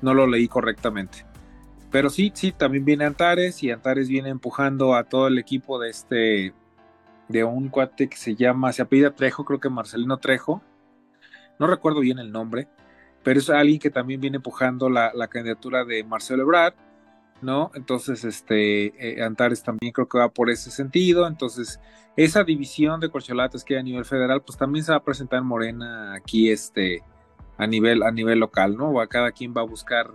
no 0.00 0.12
lo 0.12 0.26
leí 0.26 0.48
correctamente. 0.48 1.24
Pero 1.92 2.10
sí, 2.10 2.32
sí, 2.34 2.52
también 2.52 2.84
viene 2.84 3.04
Antares 3.04 3.62
y 3.62 3.70
Antares 3.70 4.08
viene 4.08 4.30
empujando 4.30 4.94
a 4.96 5.04
todo 5.04 5.28
el 5.28 5.38
equipo 5.38 5.78
de 5.78 5.90
este, 5.90 6.54
de 7.28 7.44
un 7.44 7.68
cuate 7.68 8.08
que 8.08 8.16
se 8.16 8.34
llama, 8.34 8.72
se 8.72 8.82
apellida 8.82 9.14
Trejo, 9.14 9.44
creo 9.44 9.60
que 9.60 9.68
Marcelino 9.68 10.16
Trejo, 10.16 10.62
no 11.62 11.68
recuerdo 11.68 12.00
bien 12.00 12.18
el 12.18 12.32
nombre, 12.32 12.66
pero 13.22 13.38
es 13.38 13.48
alguien 13.48 13.78
que 13.78 13.88
también 13.88 14.20
viene 14.20 14.38
empujando 14.38 14.90
la, 14.90 15.12
candidatura 15.28 15.84
de 15.84 16.02
Marcelo 16.02 16.42
Ebrard, 16.42 16.74
¿no? 17.40 17.70
Entonces, 17.76 18.24
este, 18.24 18.86
eh, 18.98 19.22
Antares 19.22 19.62
también 19.62 19.92
creo 19.92 20.08
que 20.08 20.18
va 20.18 20.28
por 20.28 20.50
ese 20.50 20.72
sentido, 20.72 21.24
entonces, 21.28 21.78
esa 22.16 22.42
división 22.42 22.98
de 22.98 23.10
corcholatas 23.10 23.62
que 23.62 23.74
hay 23.74 23.80
a 23.80 23.84
nivel 23.84 24.04
federal, 24.04 24.42
pues 24.42 24.58
también 24.58 24.84
se 24.84 24.90
va 24.90 24.98
a 24.98 25.04
presentar 25.04 25.38
en 25.38 25.46
Morena 25.46 26.14
aquí, 26.14 26.50
este, 26.50 27.04
a 27.58 27.66
nivel, 27.68 28.02
a 28.02 28.10
nivel 28.10 28.40
local, 28.40 28.76
¿no? 28.76 29.00
A 29.00 29.06
cada 29.06 29.30
quien 29.30 29.54
va 29.56 29.60
a 29.60 29.64
buscar, 29.64 30.10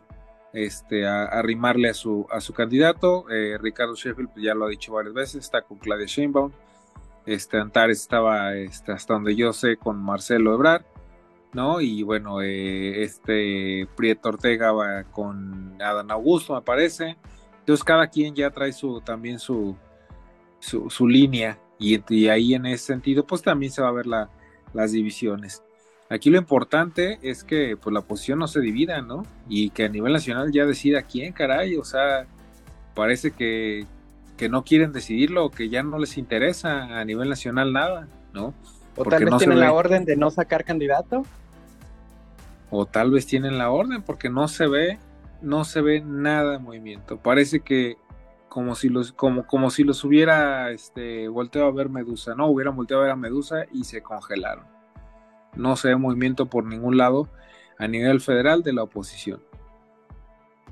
este, 0.52 1.08
a, 1.08 1.28
arrimarle 1.28 1.88
a 1.88 1.94
su, 1.94 2.28
a 2.30 2.42
su 2.42 2.54
candidato, 2.54 3.30
eh, 3.30 3.58
Ricardo 3.58 3.96
Sheffield, 3.96 4.32
pues 4.34 4.44
ya 4.44 4.54
lo 4.54 4.66
ha 4.66 4.70
dicho 4.70 4.92
varias 4.92 5.14
veces, 5.14 5.46
está 5.46 5.62
con 5.62 5.78
Claudia 5.78 6.08
Sheinbaum, 6.08 6.52
este, 7.26 7.58
Antares 7.58 8.02
estaba, 8.02 8.54
este, 8.54 8.92
hasta 8.92 9.14
donde 9.14 9.34
yo 9.34 9.54
sé, 9.54 9.78
con 9.78 9.98
Marcelo 9.98 10.54
Ebrard, 10.54 10.84
¿no? 11.54 11.82
Y 11.82 12.04
bueno, 12.04 12.42
eh, 12.42 13.04
este 13.04 13.88
Prieto 13.96 14.30
Ortega 14.30 14.72
va 14.72 15.04
con 15.06 15.82
Adán 15.82 16.12
Augusto, 16.12 16.56
me 16.56 16.62
parece. 16.62 17.18
Entonces 17.60 17.84
cada 17.84 18.08
quien 18.08 18.36
ya 18.36 18.50
trae 18.52 18.72
su 18.72 19.02
también 19.02 19.40
su, 19.40 19.76
su, 20.60 21.08
línea 21.08 21.60
y, 21.80 22.28
ahí 22.28 22.54
en 22.54 22.66
ese 22.66 22.86
sentido 22.86 23.26
pues 23.26 23.42
también 23.42 23.72
se 23.72 23.82
va 23.82 23.90
a 23.90 23.94
ver 23.94 24.08
la, 24.08 24.30
las 24.74 24.92
divisiones. 24.92 25.64
Aquí 26.10 26.30
lo 26.30 26.38
importante 26.38 27.20
es 27.22 27.44
que 27.44 27.76
pues 27.76 27.94
la 27.94 28.02
posición 28.02 28.40
no 28.40 28.48
se 28.48 28.62
divida, 28.62 29.02
¿no? 29.02 29.24
Y 29.50 29.72
que 29.72 29.86
a 29.86 29.90
nivel 29.90 30.14
nacional 30.14 30.52
ya 30.54 30.66
decida 30.66 31.02
quién, 31.02 31.34
caray, 31.34 31.76
o 31.76 31.84
sea, 31.84 32.26
parece 32.96 33.32
que, 33.32 33.86
que 34.38 34.48
no 34.48 34.64
quieren 34.64 34.94
decidirlo, 34.94 35.52
que 35.52 35.68
ya 35.68 35.84
no 35.84 36.00
les 36.00 36.18
interesa 36.18 37.00
a 37.00 37.04
nivel 37.04 37.28
nacional 37.28 37.74
nada, 37.74 38.08
¿no? 38.34 38.54
O 38.98 39.06
tal 39.06 39.26
vez 39.26 39.38
tienen 39.38 39.60
la 39.60 39.74
orden 39.74 40.06
de 40.06 40.16
no 40.16 40.32
sacar 40.32 40.64
candidato. 40.64 41.24
O 42.70 42.86
tal 42.86 43.12
vez 43.12 43.26
tienen 43.26 43.58
la 43.58 43.70
orden 43.70 44.02
porque 44.02 44.30
no 44.30 44.48
se 44.48 44.68
ve, 44.68 45.00
no 45.42 45.64
se 45.64 45.82
ve 45.82 46.02
nada 46.02 46.54
de 46.54 46.60
movimiento. 46.60 47.18
Parece 47.18 47.62
que 47.62 47.98
como 48.50 48.76
si 48.76 48.90
los, 48.90 49.12
como, 49.12 49.46
como 49.46 49.70
si 49.70 49.84
los 49.84 50.04
hubiera 50.04 50.72
este, 50.72 51.28
volteado 51.28 51.68
a 51.68 51.72
ver 51.72 51.90
Medusa, 51.90 52.34
¿no? 52.34 52.48
Hubieran 52.48 52.76
volteado 52.76 53.04
a 53.04 53.06
ver 53.06 53.14
a 53.14 53.16
Medusa 53.16 53.66
y 53.72 53.84
se 53.84 54.02
congelaron. 54.02 54.66
No 55.56 55.76
se 55.76 55.90
ve 55.90 55.96
movimiento 55.96 56.48
por 56.48 56.66
ningún 56.66 56.98
lado 56.98 57.30
a 57.78 57.88
nivel 57.88 58.20
federal 58.20 58.64
de 58.64 58.74
la 58.74 58.84
oposición. 58.84 59.42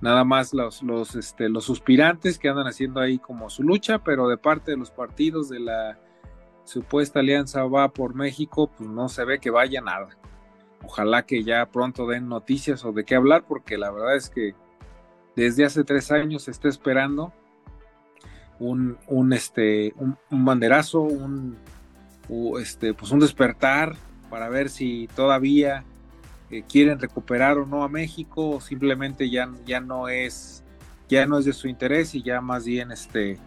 Nada 0.02 0.24
más 0.24 0.54
los, 0.54 0.84
los, 0.84 1.16
este, 1.16 1.48
los 1.48 1.64
suspirantes 1.64 2.38
que 2.40 2.50
andan 2.50 2.68
haciendo 2.68 3.00
ahí 3.00 3.18
como 3.18 3.50
su 3.50 3.64
lucha, 3.64 4.00
pero 4.00 4.28
de 4.28 4.38
parte 4.38 4.72
de 4.72 4.78
los 4.78 4.92
partidos 4.92 5.50
de 5.50 5.60
la 5.60 6.00
supuesta 6.65 7.19
alianza 7.19 7.63
va 7.63 7.89
por 7.89 8.13
México, 8.13 8.69
pues 8.75 8.89
no 8.89 9.08
se 9.08 9.23
ve 9.23 9.39
que 9.39 9.49
vaya 9.49 9.82
nada. 9.82 10.10
Ojalá 10.84 11.25
que 11.25 11.43
ya 11.43 11.65
pronto 11.67 12.06
den 12.08 12.28
noticias 12.28 12.84
o 12.86 12.91
de 12.91 13.06
qué 13.06 13.15
hablar, 13.15 13.45
porque 13.47 13.78
la 13.78 13.91
verdad 13.91 14.15
es 14.15 14.30
que 14.30 14.54
desde 15.36 15.65
hace 15.65 15.84
tres 15.84 16.12
años 16.12 16.43
se 16.43 16.51
está 16.51 16.67
esperando 16.67 17.34
un, 18.60 18.97
un 19.08 19.34
este, 19.34 19.93
un, 19.97 20.17
banderazo, 20.30 21.01
un, 21.01 21.58
este, 22.60 22.93
pues 22.93 23.12
un 23.12 23.19
despertar 23.19 23.95
para 24.30 24.49
ver 24.49 24.69
si 24.69 25.08
todavía 25.15 25.84
eh, 26.49 26.63
quieren 26.67 26.99
recuperar 26.99 27.58
o 27.58 27.65
no 27.65 27.84
a 27.84 27.89
México, 27.89 28.51
o 28.51 28.62
simplemente 28.62 29.30
ya, 29.30 29.49
ya 29.65 29.80
no 29.80 30.08
es, 30.08 30.63
ya 31.10 31.25
no 31.25 31.39
es 31.39 31.45
de 31.45 31.54
su 31.54 31.67
interés 31.67 32.15
y 32.15 32.23
ya 32.23 32.41
más 32.41 32.65
bien 32.65 32.91
este, 32.91 33.38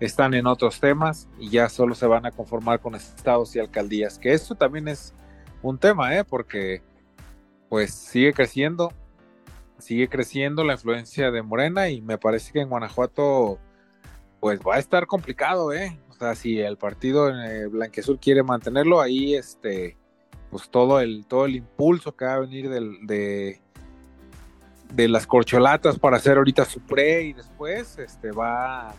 están 0.00 0.34
en 0.34 0.46
otros 0.46 0.80
temas 0.80 1.28
y 1.38 1.50
ya 1.50 1.68
solo 1.68 1.94
se 1.94 2.06
van 2.06 2.26
a 2.26 2.30
conformar 2.30 2.80
con 2.80 2.94
estados 2.94 3.54
y 3.56 3.60
alcaldías, 3.60 4.18
que 4.18 4.32
esto 4.32 4.54
también 4.54 4.88
es 4.88 5.14
un 5.62 5.78
tema, 5.78 6.16
¿eh? 6.16 6.24
porque 6.24 6.82
pues 7.68 7.92
sigue 7.92 8.32
creciendo, 8.32 8.92
sigue 9.78 10.08
creciendo 10.08 10.64
la 10.64 10.74
influencia 10.74 11.30
de 11.30 11.42
Morena 11.42 11.88
y 11.88 12.00
me 12.00 12.18
parece 12.18 12.52
que 12.52 12.60
en 12.60 12.68
Guanajuato 12.68 13.58
pues 14.40 14.60
va 14.60 14.76
a 14.76 14.78
estar 14.78 15.06
complicado, 15.06 15.72
¿eh? 15.72 15.98
O 16.10 16.12
sea, 16.12 16.34
si 16.34 16.60
el 16.60 16.76
partido 16.76 17.30
eh, 17.30 17.66
Blanquezul 17.66 18.20
quiere 18.20 18.42
mantenerlo 18.42 19.00
ahí, 19.00 19.34
este, 19.34 19.96
pues 20.50 20.68
todo 20.68 21.00
el, 21.00 21.26
todo 21.26 21.46
el 21.46 21.56
impulso 21.56 22.14
que 22.14 22.26
va 22.26 22.34
a 22.34 22.40
venir 22.40 22.68
de, 22.68 23.60
de 24.92 25.08
las 25.08 25.26
corcholatas 25.26 25.98
para 25.98 26.18
hacer 26.18 26.36
ahorita 26.36 26.64
su 26.66 26.80
pre 26.80 27.22
y 27.22 27.32
después, 27.32 27.98
este, 27.98 28.30
va 28.32 28.94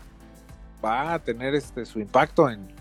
va 0.84 1.14
a 1.14 1.18
tener 1.18 1.54
este 1.54 1.84
su 1.84 2.00
impacto 2.00 2.48
en, 2.50 2.74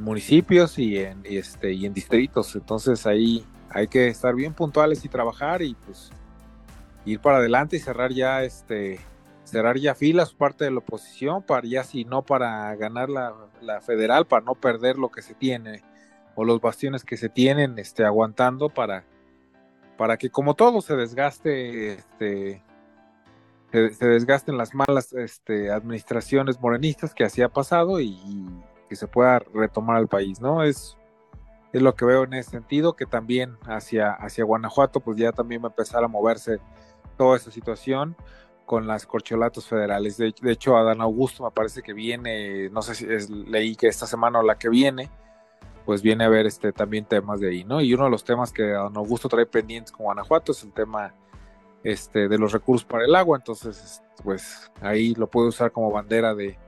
municipios 0.00 0.78
y 0.78 0.98
en 0.98 1.22
este 1.24 1.72
y 1.72 1.86
en 1.86 1.92
distritos. 1.92 2.54
Entonces 2.54 3.06
ahí 3.06 3.44
hay 3.70 3.88
que 3.88 4.06
estar 4.06 4.34
bien 4.34 4.54
puntuales 4.54 5.04
y 5.04 5.08
trabajar 5.08 5.62
y 5.62 5.74
pues 5.74 6.10
ir 7.04 7.18
para 7.18 7.38
adelante 7.38 7.76
y 7.76 7.80
cerrar 7.80 8.12
ya 8.12 8.44
este 8.44 9.00
cerrar 9.42 9.76
ya 9.76 9.94
filas 9.94 10.32
parte 10.32 10.64
de 10.64 10.70
la 10.70 10.78
oposición 10.78 11.42
para 11.42 11.66
ya 11.66 11.82
si 11.82 12.04
no 12.04 12.22
para 12.22 12.74
ganar 12.76 13.10
la, 13.10 13.34
la, 13.60 13.80
federal 13.80 14.26
para 14.26 14.44
no 14.44 14.54
perder 14.54 14.96
lo 14.96 15.10
que 15.10 15.22
se 15.22 15.34
tiene 15.34 15.82
o 16.36 16.44
los 16.44 16.60
bastiones 16.60 17.04
que 17.04 17.16
se 17.16 17.28
tienen 17.28 17.78
este 17.78 18.04
aguantando 18.04 18.68
para 18.68 19.04
para 19.98 20.16
que 20.16 20.30
como 20.30 20.54
todo 20.54 20.80
se 20.80 20.96
desgaste 20.96 21.94
este 21.94 22.62
se, 23.74 24.06
desgasten 24.06 24.56
las 24.56 24.74
malas 24.74 25.12
este, 25.12 25.70
administraciones 25.72 26.60
morenistas 26.60 27.14
que 27.14 27.24
así 27.24 27.42
ha 27.42 27.48
pasado 27.48 28.00
y, 28.00 28.18
que 28.88 28.96
se 28.96 29.08
pueda 29.08 29.40
retomar 29.52 29.96
al 29.96 30.08
país, 30.08 30.40
¿no? 30.40 30.62
Es, 30.62 30.96
es 31.72 31.82
lo 31.82 31.94
que 31.94 32.04
veo 32.04 32.24
en 32.24 32.34
ese 32.34 32.50
sentido, 32.50 32.94
que 32.94 33.06
también 33.06 33.56
hacia, 33.66 34.12
hacia 34.12 34.44
Guanajuato, 34.44 35.00
pues 35.00 35.16
ya 35.16 35.32
también 35.32 35.62
va 35.62 35.68
a 35.68 35.70
empezar 35.70 36.04
a 36.04 36.08
moverse 36.08 36.58
toda 37.16 37.36
esa 37.36 37.50
situación 37.50 38.14
con 38.66 38.86
las 38.86 39.06
corcholatos 39.06 39.66
federales. 39.66 40.18
De, 40.18 40.34
hecho, 40.46 40.76
Adán 40.76 41.00
Augusto 41.00 41.44
me 41.44 41.50
parece 41.50 41.82
que 41.82 41.94
viene, 41.94 42.68
no 42.70 42.82
sé 42.82 42.94
si 42.94 43.06
es, 43.06 43.28
leí 43.30 43.74
que 43.74 43.88
esta 43.88 44.06
semana 44.06 44.40
o 44.40 44.42
la 44.42 44.56
que 44.56 44.68
viene, 44.68 45.10
pues 45.84 46.02
viene 46.02 46.24
a 46.24 46.28
ver 46.28 46.46
este, 46.46 46.72
también 46.72 47.06
temas 47.06 47.40
de 47.40 47.50
ahí, 47.50 47.64
¿no? 47.64 47.80
Y 47.80 47.92
uno 47.92 48.04
de 48.04 48.10
los 48.10 48.24
temas 48.24 48.52
que 48.52 48.72
Adán 48.72 48.96
Augusto 48.96 49.28
trae 49.28 49.46
pendientes 49.46 49.92
con 49.92 50.04
Guanajuato 50.04 50.52
es 50.52 50.62
el 50.62 50.72
tema 50.72 51.14
este, 51.84 52.28
de 52.28 52.38
los 52.38 52.52
recursos 52.52 52.84
para 52.84 53.04
el 53.04 53.14
agua, 53.14 53.36
entonces 53.36 54.02
pues 54.22 54.70
ahí 54.80 55.14
lo 55.14 55.28
puede 55.28 55.48
usar 55.48 55.70
como 55.70 55.90
bandera 55.90 56.34
de, 56.34 56.58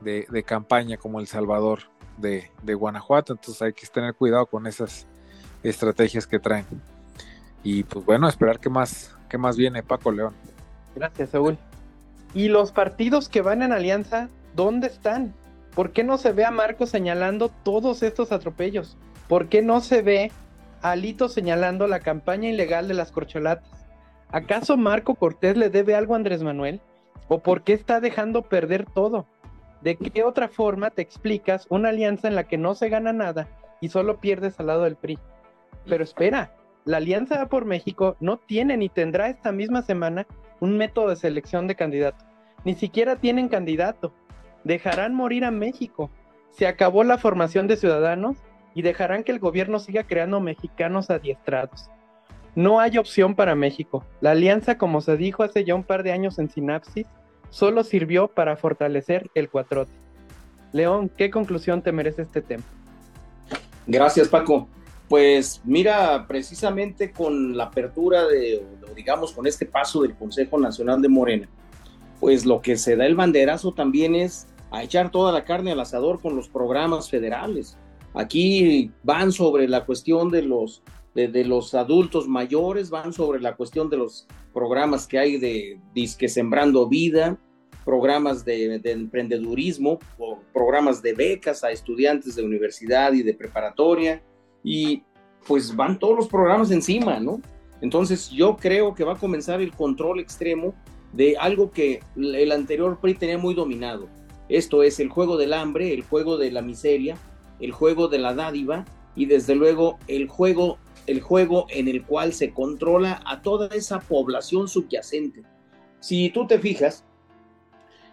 de, 0.00 0.42
campaña 0.44 0.98
como 0.98 1.20
El 1.20 1.26
Salvador 1.26 1.80
de, 2.18 2.50
de, 2.62 2.74
Guanajuato, 2.74 3.32
entonces 3.32 3.62
hay 3.62 3.72
que 3.72 3.86
tener 3.86 4.14
cuidado 4.14 4.46
con 4.46 4.66
esas 4.66 5.06
estrategias 5.62 6.26
que 6.26 6.38
traen. 6.38 6.66
Y 7.64 7.84
pues 7.84 8.04
bueno, 8.04 8.28
esperar 8.28 8.60
qué 8.60 8.68
más, 8.68 9.16
qué 9.28 9.38
más 9.38 9.56
viene 9.56 9.82
Paco 9.82 10.12
León. 10.12 10.34
Gracias, 10.94 11.30
Saúl. 11.30 11.56
¿Y 12.34 12.48
los 12.48 12.72
partidos 12.72 13.28
que 13.28 13.40
van 13.40 13.62
en 13.62 13.72
alianza, 13.72 14.28
dónde 14.54 14.88
están? 14.88 15.34
¿Por 15.74 15.92
qué 15.92 16.04
no 16.04 16.18
se 16.18 16.32
ve 16.32 16.44
a 16.44 16.50
Marcos 16.50 16.90
señalando 16.90 17.50
todos 17.62 18.02
estos 18.02 18.32
atropellos? 18.32 18.98
¿Por 19.28 19.48
qué 19.48 19.62
no 19.62 19.80
se 19.80 20.02
ve 20.02 20.30
a 20.82 20.90
Alito 20.90 21.28
señalando 21.28 21.86
la 21.86 22.00
campaña 22.00 22.50
ilegal 22.50 22.88
de 22.88 22.94
las 22.94 23.12
corcholatas? 23.12 23.71
¿Acaso 24.32 24.78
Marco 24.78 25.14
Cortés 25.14 25.58
le 25.58 25.68
debe 25.68 25.94
algo 25.94 26.14
a 26.14 26.16
Andrés 26.16 26.42
Manuel? 26.42 26.80
¿O 27.28 27.40
por 27.40 27.62
qué 27.62 27.74
está 27.74 28.00
dejando 28.00 28.42
perder 28.42 28.86
todo? 28.86 29.26
¿De 29.82 29.96
qué 29.96 30.24
otra 30.24 30.48
forma 30.48 30.90
te 30.90 31.02
explicas 31.02 31.66
una 31.68 31.90
alianza 31.90 32.28
en 32.28 32.34
la 32.34 32.44
que 32.44 32.56
no 32.56 32.74
se 32.74 32.88
gana 32.88 33.12
nada 33.12 33.48
y 33.80 33.90
solo 33.90 34.20
pierdes 34.20 34.58
al 34.58 34.68
lado 34.68 34.84
del 34.84 34.96
PRI? 34.96 35.18
Pero 35.86 36.02
espera, 36.02 36.54
la 36.84 36.96
Alianza 36.96 37.46
por 37.46 37.64
México 37.64 38.16
no 38.20 38.38
tiene 38.38 38.76
ni 38.76 38.88
tendrá 38.88 39.28
esta 39.28 39.52
misma 39.52 39.82
semana 39.82 40.26
un 40.60 40.78
método 40.78 41.10
de 41.10 41.16
selección 41.16 41.66
de 41.66 41.74
candidato. 41.74 42.24
Ni 42.64 42.74
siquiera 42.74 43.16
tienen 43.16 43.48
candidato. 43.48 44.12
Dejarán 44.64 45.14
morir 45.14 45.44
a 45.44 45.50
México. 45.50 46.10
Se 46.50 46.66
acabó 46.66 47.04
la 47.04 47.18
formación 47.18 47.66
de 47.66 47.76
ciudadanos 47.76 48.36
y 48.74 48.82
dejarán 48.82 49.24
que 49.24 49.32
el 49.32 49.40
gobierno 49.40 49.78
siga 49.78 50.04
creando 50.04 50.40
mexicanos 50.40 51.10
adiestrados. 51.10 51.90
No 52.54 52.80
hay 52.80 52.98
opción 52.98 53.34
para 53.34 53.54
México. 53.54 54.04
La 54.20 54.32
alianza, 54.32 54.76
como 54.76 55.00
se 55.00 55.16
dijo 55.16 55.42
hace 55.42 55.64
ya 55.64 55.74
un 55.74 55.84
par 55.84 56.02
de 56.02 56.12
años 56.12 56.38
en 56.38 56.50
Sinapsis, 56.50 57.06
solo 57.50 57.84
sirvió 57.84 58.28
para 58.28 58.56
fortalecer 58.56 59.30
el 59.34 59.48
cuatrote. 59.48 59.92
León, 60.72 61.10
¿qué 61.16 61.30
conclusión 61.30 61.82
te 61.82 61.92
merece 61.92 62.22
este 62.22 62.42
tema? 62.42 62.64
Gracias, 63.86 64.28
Paco. 64.28 64.68
Pues 65.08 65.60
mira, 65.64 66.26
precisamente 66.26 67.12
con 67.12 67.56
la 67.56 67.64
apertura 67.64 68.26
de, 68.26 68.64
digamos, 68.96 69.32
con 69.32 69.46
este 69.46 69.66
paso 69.66 70.02
del 70.02 70.14
Consejo 70.14 70.58
Nacional 70.58 71.02
de 71.02 71.08
Morena, 71.08 71.48
pues 72.20 72.46
lo 72.46 72.62
que 72.62 72.76
se 72.76 72.96
da 72.96 73.04
el 73.04 73.14
banderazo 73.14 73.72
también 73.72 74.14
es 74.14 74.46
a 74.70 74.82
echar 74.82 75.10
toda 75.10 75.32
la 75.32 75.44
carne 75.44 75.72
al 75.72 75.80
asador 75.80 76.20
con 76.20 76.34
los 76.34 76.48
programas 76.48 77.10
federales. 77.10 77.76
Aquí 78.14 78.90
van 79.02 79.32
sobre 79.32 79.68
la 79.68 79.84
cuestión 79.84 80.30
de 80.30 80.42
los, 80.42 80.82
de, 81.14 81.44
los 81.44 81.74
adultos 81.74 82.28
mayores, 82.28 82.90
van 82.90 83.12
sobre 83.12 83.40
la 83.40 83.54
cuestión 83.54 83.90
de 83.90 83.98
los 83.98 84.26
programas 84.52 85.06
que 85.06 85.18
hay 85.18 85.38
de 85.38 85.80
Disque 85.94 86.28
Sembrando 86.28 86.88
Vida, 86.88 87.38
programas 87.84 88.44
de, 88.44 88.78
de 88.78 88.92
emprendedurismo, 88.92 89.98
programas 90.52 91.02
de 91.02 91.14
becas 91.14 91.64
a 91.64 91.70
estudiantes 91.70 92.36
de 92.36 92.42
universidad 92.42 93.12
y 93.12 93.22
de 93.22 93.34
preparatoria, 93.34 94.22
y 94.62 95.02
pues 95.46 95.74
van 95.74 95.98
todos 95.98 96.16
los 96.16 96.28
programas 96.28 96.70
encima, 96.70 97.18
¿no? 97.18 97.40
Entonces 97.80 98.30
yo 98.30 98.56
creo 98.56 98.94
que 98.94 99.04
va 99.04 99.14
a 99.14 99.18
comenzar 99.18 99.60
el 99.60 99.72
control 99.72 100.20
extremo 100.20 100.74
de 101.12 101.36
algo 101.36 101.70
que 101.70 102.00
el 102.16 102.52
anterior 102.52 102.98
PRI 103.00 103.14
tenía 103.14 103.38
muy 103.38 103.54
dominado. 103.54 104.08
Esto 104.48 104.82
es 104.82 105.00
el 105.00 105.08
juego 105.08 105.36
del 105.36 105.52
hambre, 105.52 105.92
el 105.92 106.02
juego 106.02 106.38
de 106.38 106.50
la 106.50 106.62
miseria, 106.62 107.16
el 107.60 107.72
juego 107.72 108.08
de 108.08 108.18
la 108.18 108.34
dádiva 108.34 108.84
y 109.14 109.26
desde 109.26 109.54
luego 109.54 109.98
el 110.08 110.28
juego, 110.28 110.78
el 111.06 111.20
juego 111.20 111.66
en 111.70 111.88
el 111.88 112.04
cual 112.04 112.32
se 112.32 112.52
controla 112.52 113.22
a 113.26 113.42
toda 113.42 113.68
esa 113.74 114.00
población 114.00 114.68
subyacente. 114.68 115.42
Si 116.00 116.30
tú 116.30 116.46
te 116.46 116.58
fijas 116.58 117.04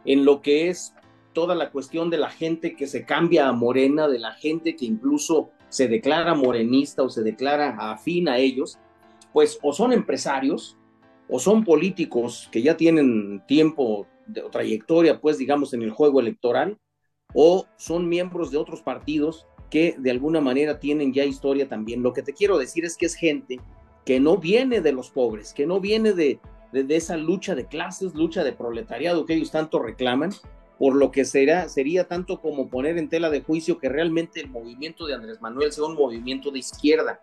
en 0.06 0.26
lo 0.26 0.42
que 0.42 0.70
es 0.70 0.94
toda 1.34 1.56
la 1.56 1.72
cuestión 1.72 2.10
de 2.10 2.18
la 2.18 2.30
gente 2.30 2.76
que 2.76 2.88
se 2.88 3.06
cambia 3.06 3.48
a 3.48 3.54
morena, 3.54 4.08
de 4.08 4.20
la 4.20 4.34
gente 4.34 4.76
que 4.76 4.86
incluso 4.86 5.50
se 5.70 5.88
declara 5.88 6.34
morenista 6.34 7.04
o 7.04 7.10
se 7.10 7.22
declara 7.22 7.92
afín 7.92 8.28
a 8.28 8.38
ellos, 8.38 8.80
pues 9.32 9.60
o 9.62 9.74
son 9.74 9.94
empresarios 9.94 10.78
o 11.28 11.40
son 11.40 11.64
políticos 11.64 12.50
que 12.52 12.64
ya 12.64 12.76
tienen 12.76 13.44
tiempo 13.48 14.08
de 14.26 14.42
trayectoria, 14.52 15.22
pues 15.22 15.38
digamos, 15.38 15.74
en 15.74 15.84
el 15.84 15.92
juego 15.92 16.20
electoral, 16.20 16.78
o 17.34 17.68
son 17.78 18.10
miembros 18.10 18.50
de 18.50 18.58
otros 18.58 18.82
partidos 18.82 19.46
que 19.70 19.96
de 19.98 20.12
alguna 20.12 20.42
manera 20.42 20.80
tienen 20.80 21.14
ya 21.14 21.24
historia 21.24 21.68
también. 21.68 22.04
Lo 22.04 22.14
que 22.14 22.24
te 22.24 22.34
quiero 22.34 22.58
decir 22.58 22.86
es 22.86 22.98
que 22.98 23.06
es 23.06 23.16
gente 23.16 23.60
que 24.06 24.20
no 24.20 24.38
viene 24.38 24.82
de 24.82 24.92
los 24.92 25.10
pobres, 25.10 25.54
que 25.54 25.68
no 25.68 25.80
viene 25.80 26.14
de, 26.14 26.40
de, 26.72 26.96
esa 26.96 27.18
lucha 27.18 27.56
de 27.56 27.66
clases, 27.66 28.16
lucha 28.16 28.44
de 28.44 28.54
proletariado 28.54 29.26
que 29.26 29.36
ellos 29.36 29.52
tanto 29.52 29.80
reclaman, 29.80 30.32
por 30.78 30.96
lo 30.96 31.12
que 31.12 31.26
será, 31.26 31.68
sería 31.68 32.08
tanto 32.08 32.42
como 32.42 32.70
poner 32.70 32.98
en 32.98 33.10
tela 33.10 33.30
de 33.30 33.42
juicio 33.42 33.80
que 33.80 33.90
realmente 33.90 34.40
el 34.40 34.50
movimiento 34.50 35.06
de 35.06 35.14
Andrés 35.14 35.42
Manuel 35.42 35.72
sea 35.72 35.84
un 35.84 35.96
movimiento 35.96 36.52
de 36.52 36.60
izquierda. 36.60 37.22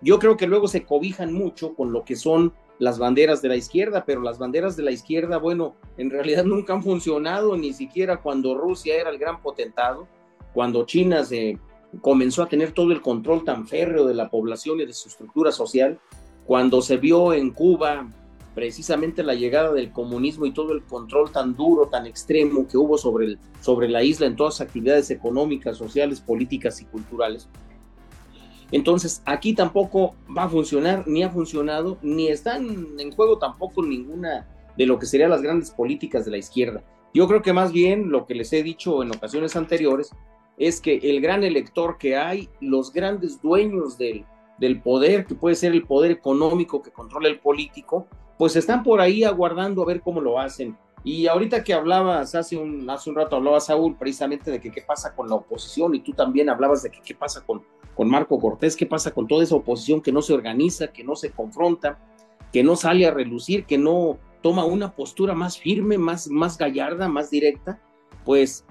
Yo 0.00 0.18
creo 0.18 0.36
que 0.36 0.46
luego 0.46 0.68
se 0.68 0.84
cobijan 0.84 1.32
mucho 1.32 1.74
con 1.74 1.92
lo 1.92 2.04
que 2.04 2.16
son 2.16 2.52
las 2.78 2.98
banderas 2.98 3.40
de 3.40 3.48
la 3.48 3.56
izquierda, 3.56 4.04
pero 4.04 4.20
las 4.22 4.38
banderas 4.38 4.76
de 4.76 4.82
la 4.82 4.90
izquierda, 4.90 5.38
bueno, 5.38 5.76
en 5.96 6.10
realidad 6.10 6.44
nunca 6.44 6.72
han 6.72 6.82
funcionado, 6.82 7.56
ni 7.56 7.72
siquiera 7.72 8.16
cuando 8.16 8.54
Rusia 8.54 8.96
era 8.96 9.10
el 9.10 9.18
gran 9.18 9.40
potentado, 9.40 10.08
cuando 10.52 10.84
China 10.86 11.24
se 11.24 11.58
comenzó 12.00 12.42
a 12.42 12.48
tener 12.48 12.72
todo 12.72 12.92
el 12.92 13.00
control 13.00 13.44
tan 13.44 13.66
férreo 13.66 14.06
de 14.06 14.14
la 14.14 14.30
población 14.30 14.80
y 14.80 14.86
de 14.86 14.92
su 14.92 15.08
estructura 15.08 15.52
social, 15.52 15.98
cuando 16.46 16.82
se 16.82 16.96
vio 16.96 17.32
en 17.32 17.50
Cuba 17.50 18.08
precisamente 18.54 19.22
la 19.22 19.34
llegada 19.34 19.72
del 19.72 19.90
comunismo 19.90 20.46
y 20.46 20.52
todo 20.52 20.72
el 20.72 20.84
control 20.84 21.32
tan 21.32 21.54
duro, 21.54 21.88
tan 21.88 22.06
extremo 22.06 22.68
que 22.68 22.76
hubo 22.76 22.96
sobre, 22.96 23.26
el, 23.26 23.38
sobre 23.60 23.88
la 23.88 24.02
isla 24.02 24.26
en 24.26 24.36
todas 24.36 24.60
las 24.60 24.68
actividades 24.68 25.10
económicas, 25.10 25.76
sociales, 25.76 26.20
políticas 26.20 26.80
y 26.80 26.84
culturales. 26.84 27.48
Entonces, 28.70 29.22
aquí 29.24 29.54
tampoco 29.54 30.14
va 30.36 30.44
a 30.44 30.48
funcionar, 30.48 31.06
ni 31.06 31.22
ha 31.22 31.30
funcionado, 31.30 31.98
ni 32.02 32.28
están 32.28 32.98
en 32.98 33.12
juego 33.12 33.38
tampoco 33.38 33.82
ninguna 33.82 34.48
de 34.76 34.86
lo 34.86 34.98
que 34.98 35.06
serían 35.06 35.30
las 35.30 35.42
grandes 35.42 35.70
políticas 35.70 36.24
de 36.24 36.30
la 36.30 36.38
izquierda. 36.38 36.82
Yo 37.12 37.28
creo 37.28 37.42
que 37.42 37.52
más 37.52 37.72
bien 37.72 38.10
lo 38.10 38.26
que 38.26 38.34
les 38.34 38.52
he 38.52 38.62
dicho 38.62 39.02
en 39.02 39.14
ocasiones 39.14 39.54
anteriores 39.54 40.10
es 40.56 40.80
que 40.80 40.96
el 40.96 41.20
gran 41.20 41.44
elector 41.44 41.98
que 41.98 42.16
hay, 42.16 42.48
los 42.60 42.92
grandes 42.92 43.40
dueños 43.40 43.98
del, 43.98 44.24
del 44.58 44.80
poder, 44.80 45.26
que 45.26 45.34
puede 45.34 45.54
ser 45.54 45.72
el 45.72 45.84
poder 45.84 46.10
económico 46.10 46.82
que 46.82 46.90
controla 46.90 47.28
el 47.28 47.40
político, 47.40 48.06
pues 48.38 48.56
están 48.56 48.82
por 48.82 49.00
ahí 49.00 49.24
aguardando 49.24 49.82
a 49.82 49.86
ver 49.86 50.00
cómo 50.00 50.20
lo 50.20 50.38
hacen. 50.38 50.76
Y 51.02 51.26
ahorita 51.26 51.62
que 51.62 51.74
hablabas, 51.74 52.34
hace 52.34 52.56
un, 52.56 52.88
hace 52.88 53.10
un 53.10 53.16
rato 53.16 53.36
hablaba 53.36 53.60
Saúl 53.60 53.96
precisamente 53.96 54.50
de 54.50 54.60
que 54.60 54.70
qué 54.70 54.80
pasa 54.80 55.14
con 55.14 55.28
la 55.28 55.34
oposición 55.34 55.94
y 55.94 56.00
tú 56.00 56.12
también 56.12 56.48
hablabas 56.48 56.82
de 56.82 56.90
que 56.90 57.00
qué 57.04 57.14
pasa 57.14 57.44
con, 57.44 57.62
con 57.94 58.08
Marco 58.08 58.38
Cortés, 58.38 58.74
qué 58.74 58.86
pasa 58.86 59.10
con 59.10 59.28
toda 59.28 59.44
esa 59.44 59.54
oposición 59.54 60.00
que 60.00 60.12
no 60.12 60.22
se 60.22 60.32
organiza, 60.32 60.88
que 60.88 61.04
no 61.04 61.14
se 61.14 61.30
confronta, 61.30 61.98
que 62.52 62.62
no 62.64 62.74
sale 62.74 63.06
a 63.06 63.10
relucir, 63.10 63.66
que 63.66 63.76
no 63.76 64.18
toma 64.40 64.64
una 64.64 64.92
postura 64.92 65.34
más 65.34 65.58
firme, 65.58 65.98
más, 65.98 66.28
más 66.28 66.56
gallarda, 66.56 67.08
más 67.08 67.30
directa, 67.30 67.80
pues 68.24 68.64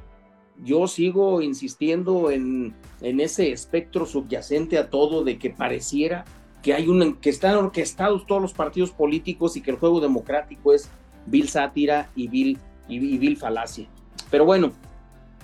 yo 0.64 0.88
sigo 0.88 1.42
insistiendo 1.42 2.32
en, 2.32 2.74
en 3.02 3.20
ese 3.20 3.52
espectro 3.52 4.06
subyacente 4.06 4.78
a 4.78 4.90
todo 4.90 5.24
de 5.24 5.38
que 5.38 5.50
pareciera 5.50 6.26
que 6.64 6.74
hay 6.74 6.88
un 6.88 7.16
que 7.16 7.30
están 7.30 7.56
orquestados 7.56 8.26
todos 8.26 8.42
los 8.42 8.54
partidos 8.54 8.92
políticos 8.92 9.58
y 9.58 9.62
que 9.62 9.72
el 9.72 9.78
juego 9.78 10.00
democrático 10.00 10.74
es 10.74 10.90
vil 11.26 11.50
sátira 11.50 12.10
y 12.16 12.28
vil, 12.30 12.58
y, 12.88 13.18
vil 13.18 13.38
falacia. 13.38 13.88
Pero 14.32 14.46
bueno, 14.46 14.72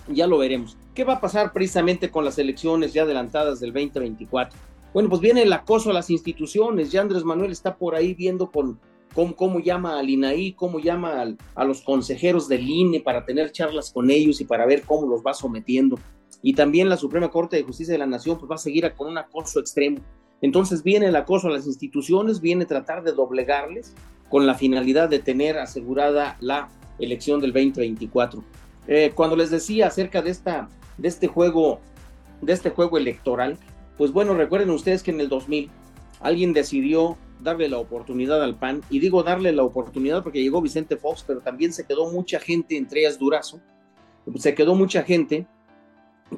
ya 0.08 0.26
lo 0.26 0.38
veremos. 0.38 0.78
¿Qué 0.96 1.04
va 1.04 1.16
a 1.16 1.22
pasar 1.22 1.52
precisamente 1.54 2.10
con 2.10 2.26
las 2.26 2.40
elecciones 2.40 2.94
ya 2.94 3.04
adelantadas 3.04 3.60
del 3.60 3.74
2024? 3.74 4.58
Bueno, 4.94 5.10
pues 5.10 5.22
viene 5.22 5.44
el 5.44 5.54
acoso 5.54 5.92
a 5.92 5.94
las 5.94 6.10
instituciones. 6.10 6.92
Ya 6.92 7.02
Andrés 7.02 7.24
Manuel 7.24 7.52
está 7.52 7.76
por 7.76 7.96
ahí 7.96 8.14
viendo 8.14 8.50
con, 8.50 8.80
cómo, 9.14 9.60
llama 9.60 10.00
al 10.00 10.10
INAI, 10.10 10.54
cómo 10.54 10.80
llama 10.80 11.36
a 11.56 11.64
los 11.64 11.82
consejeros 11.82 12.48
del 12.48 12.68
INE 12.70 13.00
para 13.00 13.26
tener 13.26 13.52
charlas 13.52 13.92
con 13.92 14.10
ellos 14.10 14.40
y 14.42 14.46
para 14.46 14.66
ver 14.66 14.84
cómo 14.84 15.08
los 15.08 15.22
va 15.22 15.34
sometiendo. 15.34 15.98
Y 16.42 16.54
también 16.54 16.90
la 16.90 16.98
Suprema 16.98 17.30
Corte 17.30 17.58
de 17.58 17.64
Justicia 17.64 17.94
de 17.94 17.98
la 17.98 18.06
Nación 18.06 18.38
pues 18.38 18.50
va 18.50 18.56
a 18.56 18.60
seguir 18.60 18.92
con 18.96 19.08
un 19.08 19.18
acoso 19.18 19.60
extremo. 19.60 20.00
Entonces 20.42 20.84
viene 20.84 21.08
el 21.08 21.16
acoso 21.16 21.48
a 21.48 21.52
las 21.52 21.68
instituciones, 21.68 22.40
viene 22.40 22.66
tratar 22.66 23.04
de 23.04 23.12
doblegarles 23.12 23.94
con 24.30 24.46
la 24.48 24.54
finalidad 24.54 25.10
de 25.10 25.20
tener 25.20 25.58
asegurada 25.58 26.38
la 26.40 26.70
elección 27.00 27.42
del 27.42 27.52
2024. 27.52 28.44
Eh, 28.88 29.12
cuando 29.14 29.36
les 29.36 29.52
decía 29.52 29.88
acerca 29.88 30.22
de, 30.22 30.30
esta, 30.30 30.70
de, 30.98 31.08
este 31.08 31.28
juego, 31.28 31.80
de 32.42 32.54
este 32.54 32.70
juego 32.70 32.98
electoral, 32.98 33.58
pues 33.98 34.12
bueno, 34.12 34.34
recuerden 34.34 34.70
ustedes 34.70 35.04
que 35.04 35.12
en 35.12 35.20
el 35.20 35.28
2000 35.28 35.70
alguien 36.22 36.54
decidió 36.54 37.18
darle 37.40 37.70
la 37.70 37.78
oportunidad 37.78 38.44
al 38.44 38.56
PAN, 38.56 38.82
y 38.90 39.00
digo 39.00 39.24
darle 39.24 39.52
la 39.52 39.64
oportunidad 39.64 40.24
porque 40.24 40.42
llegó 40.42 40.62
Vicente 40.62 40.98
Fox, 40.98 41.24
pero 41.26 41.42
también 41.42 41.74
se 41.74 41.86
quedó 41.86 42.12
mucha 42.12 42.40
gente, 42.40 42.78
entre 42.78 43.02
ellas 43.02 43.18
Durazo, 43.18 43.60
se 44.36 44.54
quedó 44.54 44.76
mucha 44.76 45.04
gente 45.04 45.48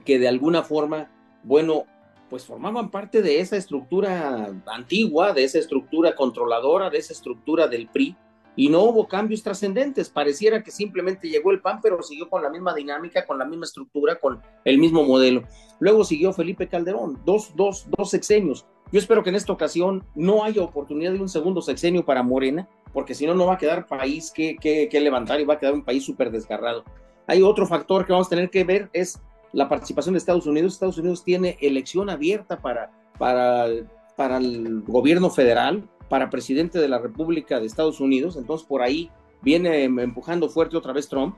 que 0.06 0.20
de 0.20 0.28
alguna 0.28 0.64
forma, 0.64 1.12
bueno, 1.44 1.86
pues 2.30 2.46
formaban 2.46 2.90
parte 2.90 3.22
de 3.22 3.42
esa 3.42 3.58
estructura 3.58 4.54
antigua, 4.68 5.34
de 5.34 5.44
esa 5.44 5.60
estructura 5.60 6.16
controladora, 6.16 6.90
de 6.90 6.98
esa 6.98 7.12
estructura 7.12 7.68
del 7.68 7.90
PRI, 7.90 8.16
y 8.56 8.70
no 8.70 8.84
hubo 8.84 9.08
cambios 9.08 9.44
trascendentes. 9.44 10.10
Pareciera 10.10 10.64
que 10.64 10.72
simplemente 10.72 11.30
llegó 11.30 11.52
el 11.52 11.62
PAN, 11.62 11.80
pero 11.82 12.02
siguió 12.02 12.30
con 12.30 12.44
la 12.44 12.50
misma 12.50 12.74
dinámica, 12.74 13.26
con 13.26 13.38
la 13.38 13.46
misma 13.46 13.66
estructura, 13.66 14.16
con 14.16 14.42
el 14.64 14.78
mismo 14.78 15.04
modelo. 15.04 15.44
Luego 15.80 16.04
siguió 16.04 16.32
Felipe 16.34 16.68
Calderón, 16.68 17.20
dos, 17.26 17.54
dos, 17.56 17.88
dos 17.98 18.10
sexenios. 18.10 18.66
Yo 18.92 19.00
espero 19.00 19.24
que 19.24 19.30
en 19.30 19.36
esta 19.36 19.54
ocasión 19.54 20.04
no 20.16 20.44
haya 20.44 20.62
oportunidad 20.62 21.14
de 21.14 21.20
un 21.20 21.30
segundo 21.30 21.62
sexenio 21.62 22.04
para 22.04 22.24
Morena, 22.24 22.68
porque 22.92 23.16
si 23.16 23.26
no, 23.26 23.34
no 23.34 23.46
va 23.46 23.54
a 23.54 23.58
quedar 23.58 23.88
país 23.88 24.32
que, 24.32 24.58
que, 24.58 24.90
que 24.90 25.00
levantar 25.00 25.40
y 25.40 25.46
va 25.46 25.54
a 25.54 25.60
quedar 25.60 25.74
un 25.74 25.84
país 25.84 26.04
súper 26.04 26.30
desgarrado. 26.30 26.84
Hay 27.28 27.42
otro 27.42 27.66
factor 27.66 28.06
que 28.06 28.12
vamos 28.12 28.28
a 28.28 28.32
tener 28.32 28.50
que 28.50 28.64
ver, 28.64 28.90
es 28.92 29.20
la 29.54 29.70
participación 29.70 30.14
de 30.14 30.20
Estados 30.20 30.46
Unidos. 30.46 30.74
Estados 30.74 30.98
Unidos 30.98 31.24
tiene 31.24 31.58
elección 31.62 32.10
abierta 32.10 32.62
para, 32.62 32.92
para, 33.18 33.68
para 34.16 34.38
el 34.38 34.82
gobierno 34.82 35.30
federal, 35.30 35.88
para 36.10 36.30
presidente 36.30 36.80
de 36.80 36.90
la 36.90 37.00
República 37.00 37.60
de 37.60 37.68
Estados 37.68 38.00
Unidos. 38.00 38.36
Entonces, 38.36 38.68
por 38.68 38.82
ahí 38.82 39.10
viene 39.42 39.84
empujando 39.84 40.50
fuerte 40.50 40.78
otra 40.78 40.94
vez 40.94 41.08
Trump. 41.08 41.36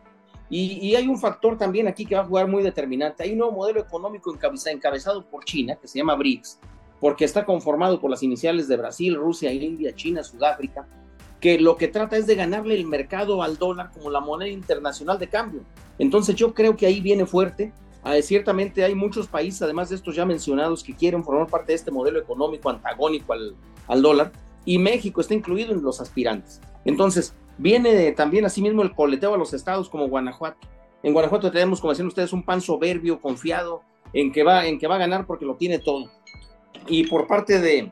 Y, 0.50 0.94
hay 0.96 1.08
un 1.08 1.18
factor 1.18 1.58
también 1.58 1.88
aquí 1.88 2.06
que 2.06 2.16
va 2.16 2.22
a 2.22 2.26
jugar 2.26 2.48
muy 2.48 2.62
determinante. 2.62 3.24
Hay 3.24 3.32
un 3.32 3.39
nuevo 3.39 3.54
modelo 3.54 3.80
económico 3.80 4.32
encabezado 4.32 5.26
por 5.28 5.44
China, 5.46 5.76
que 5.82 5.88
se 5.88 5.98
llama 5.98 6.16
BRICS, 6.16 6.60
porque 7.04 7.26
está 7.26 7.44
conformado 7.44 8.00
por 8.00 8.10
las 8.10 8.24
iniciales 8.24 8.70
de 8.70 8.78
Brasil, 8.78 9.16
Rusia, 9.16 9.52
India, 9.52 9.94
China, 9.94 10.24
Sudáfrica, 10.24 10.88
que 11.42 11.60
lo 11.60 11.76
que 11.76 11.89
trata 11.89 12.16
es 12.16 12.28
de 12.28 12.36
ganarle 12.36 12.76
el 12.76 12.86
mercado 12.86 13.44
al 13.44 13.58
dólar 13.58 13.92
como 13.92 14.10
la 14.10 14.22
moneda 14.22 14.50
internacional 14.50 15.20
de 15.20 15.28
cambio. 15.28 15.63
Entonces 16.00 16.34
yo 16.38 16.54
creo 16.54 16.78
que 16.78 16.86
ahí 16.86 17.02
viene 17.02 17.26
fuerte 17.26 17.74
Ah, 18.06 18.22
ciertamente 18.22 18.84
hay 18.84 18.96
muchos 18.96 19.28
países, 19.28 19.62
además 19.62 19.89
de 19.89 19.96
estos 19.96 20.16
ya 20.16 20.26
mencionados, 20.26 20.84
que 20.84 20.94
quieren 20.94 21.24
formar 21.24 21.48
parte 21.48 21.72
de 21.72 21.76
este 21.76 21.89
modelo 21.89 22.20
económico 22.20 22.70
antagónico 22.70 23.32
al, 23.32 23.56
al 23.88 24.02
dólar, 24.02 24.32
y 24.66 24.78
México 24.78 25.22
está 25.22 25.34
incluido 25.34 25.74
en 25.74 25.82
los 25.82 26.02
aspirantes. 26.02 26.62
Entonces, 26.84 27.34
viene 27.58 28.12
también 28.12 28.46
asimismo 28.46 28.82
el 28.82 28.94
coleteo 28.94 29.34
a 29.34 29.38
los 29.38 29.54
estados 29.54 29.89
como 29.89 30.10
Guanajuato. 30.10 30.68
En 31.02 31.13
Guanajuato 31.13 31.50
tenemos, 31.50 31.80
como 31.80 31.92
decían 31.92 32.08
ustedes, 32.08 32.34
un 32.34 32.44
pan 32.44 32.60
soberbio, 32.60 33.22
confiado, 33.22 33.84
en 34.12 34.34
que 34.34 34.44
va, 34.44 34.66
en 34.66 34.80
que 34.80 34.88
va 34.88 34.96
a 34.96 35.00
ganar 35.00 35.26
porque 35.26 35.46
lo 35.46 35.56
tiene 35.56 35.80
todo. 35.80 36.10
Y 36.88 37.08
por 37.08 37.28
parte 37.28 37.60
de, 37.60 37.92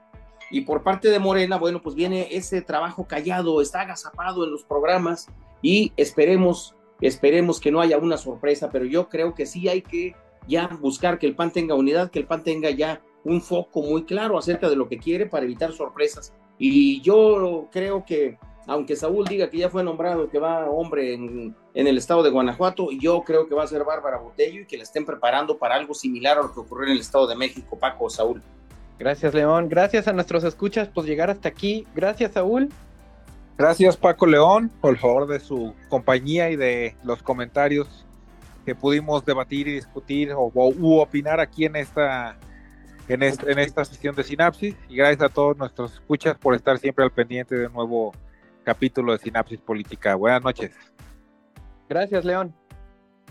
y 0.52 0.62
por 0.62 0.84
parte 0.84 1.10
de 1.10 1.20
Morena, 1.20 1.58
bueno, 1.58 1.82
pues 1.82 1.96
viene 1.96 2.28
ese 2.32 2.62
trabajo 2.62 3.06
callado, 3.08 3.62
está 3.62 3.82
agazapado 3.82 4.44
en 4.44 4.52
los 4.52 4.63
programas 4.63 5.28
y 5.62 5.94
esperemos, 5.96 6.76
esperemos 7.00 7.60
que 7.60 7.72
no 7.72 7.80
haya 7.80 7.98
una 7.98 8.17
sorpresa, 8.17 8.70
pero 8.70 8.86
yo 8.86 9.08
creo 9.08 9.34
que 9.34 9.46
sí 9.46 9.70
hay 9.70 9.82
que 9.82 10.15
ya 10.48 10.67
buscar 10.82 11.20
que 11.20 11.28
el 11.28 11.36
PAN 11.36 11.52
tenga 11.52 11.76
unidad, 11.76 12.12
que 12.12 12.20
el 12.20 12.26
PAN 12.26 12.44
tenga 12.44 12.70
ya 12.70 13.02
un 13.24 13.41
foco 13.41 13.82
muy 13.82 14.04
claro 14.04 14.38
acerca 14.38 14.70
de 14.70 14.76
lo 14.76 14.89
que 14.89 14.98
quiere 14.98 15.26
para 15.26 15.46
evitar 15.46 15.72
sorpresas. 15.72 16.34
Y 16.58 17.02
yo 17.02 17.70
creo 17.72 18.04
que, 18.06 18.38
aunque 18.67 18.96
Saúl 18.96 19.26
diga 19.26 19.50
que 19.50 19.58
ya 19.58 19.70
fue 19.70 19.84
nombrado, 19.84 20.30
que 20.30 20.39
va 20.39 20.70
hombre 20.70 21.13
en, 21.13 21.56
en 21.74 21.88
el 21.88 21.98
estado 21.98 22.24
de 22.24 22.30
Guanajuato, 22.30 22.91
yo 22.91 23.24
creo 23.24 23.48
que 23.48 23.56
va 23.56 23.63
a 23.63 23.67
ser 23.67 23.84
Bárbara 23.84 24.17
Botello 24.17 24.62
y 24.62 24.65
que 24.67 24.78
la 24.78 24.84
estén 24.84 25.06
preparando 25.06 25.58
para 25.58 25.76
algo 25.76 25.94
similar 25.94 26.38
a 26.38 26.44
lo 26.44 26.54
que 26.54 26.60
ocurrió 26.60 26.88
en 26.88 26.94
el 26.94 27.00
estado 27.00 27.28
de 27.28 27.36
México, 27.36 27.78
Paco, 27.80 28.10
Saúl. 28.10 28.41
Gracias, 29.02 29.34
León. 29.34 29.68
Gracias 29.68 30.08
a 30.08 30.14
nuestros 30.14 30.44
escuchas 30.44 30.88
por 30.88 31.06
llegar 31.06 31.32
hasta 31.32 31.50
aquí. 31.50 31.88
Gracias, 31.96 32.34
Saúl. 32.34 32.70
Gracias, 33.58 33.98
Paco 33.98 34.28
León, 34.28 34.72
por 34.80 34.96
favor 34.96 35.26
de 35.26 35.40
su 35.40 35.74
compañía 35.90 36.52
y 36.52 36.56
de 36.56 36.96
los 37.04 37.24
comentarios 37.24 38.06
que 38.64 38.76
pudimos 38.76 39.26
debatir 39.26 39.68
y 39.68 39.74
discutir 39.74 40.32
o, 40.34 40.52
u 40.54 41.00
opinar 41.00 41.40
aquí 41.40 41.66
en 41.66 41.78
esta 41.78 42.38
en, 43.08 43.24
en 43.24 43.60
esta 43.60 43.86
sesión 43.86 44.16
de 44.16 44.24
Sinapsis 44.24 44.76
y 44.88 44.98
gracias 44.98 45.24
a 45.24 45.34
todos 45.34 45.58
nuestros 45.58 45.94
escuchas 45.94 46.38
por 46.38 46.54
estar 46.54 46.78
siempre 46.78 47.04
al 47.04 47.12
pendiente 47.12 47.56
de 47.56 47.66
un 47.66 47.74
nuevo 47.74 48.12
capítulo 48.64 49.14
de 49.14 49.18
Sinapsis 49.18 49.62
Política. 49.62 50.14
Buenas 50.14 50.44
noches. 50.44 50.76
Gracias, 51.90 52.24
León. 52.24 52.54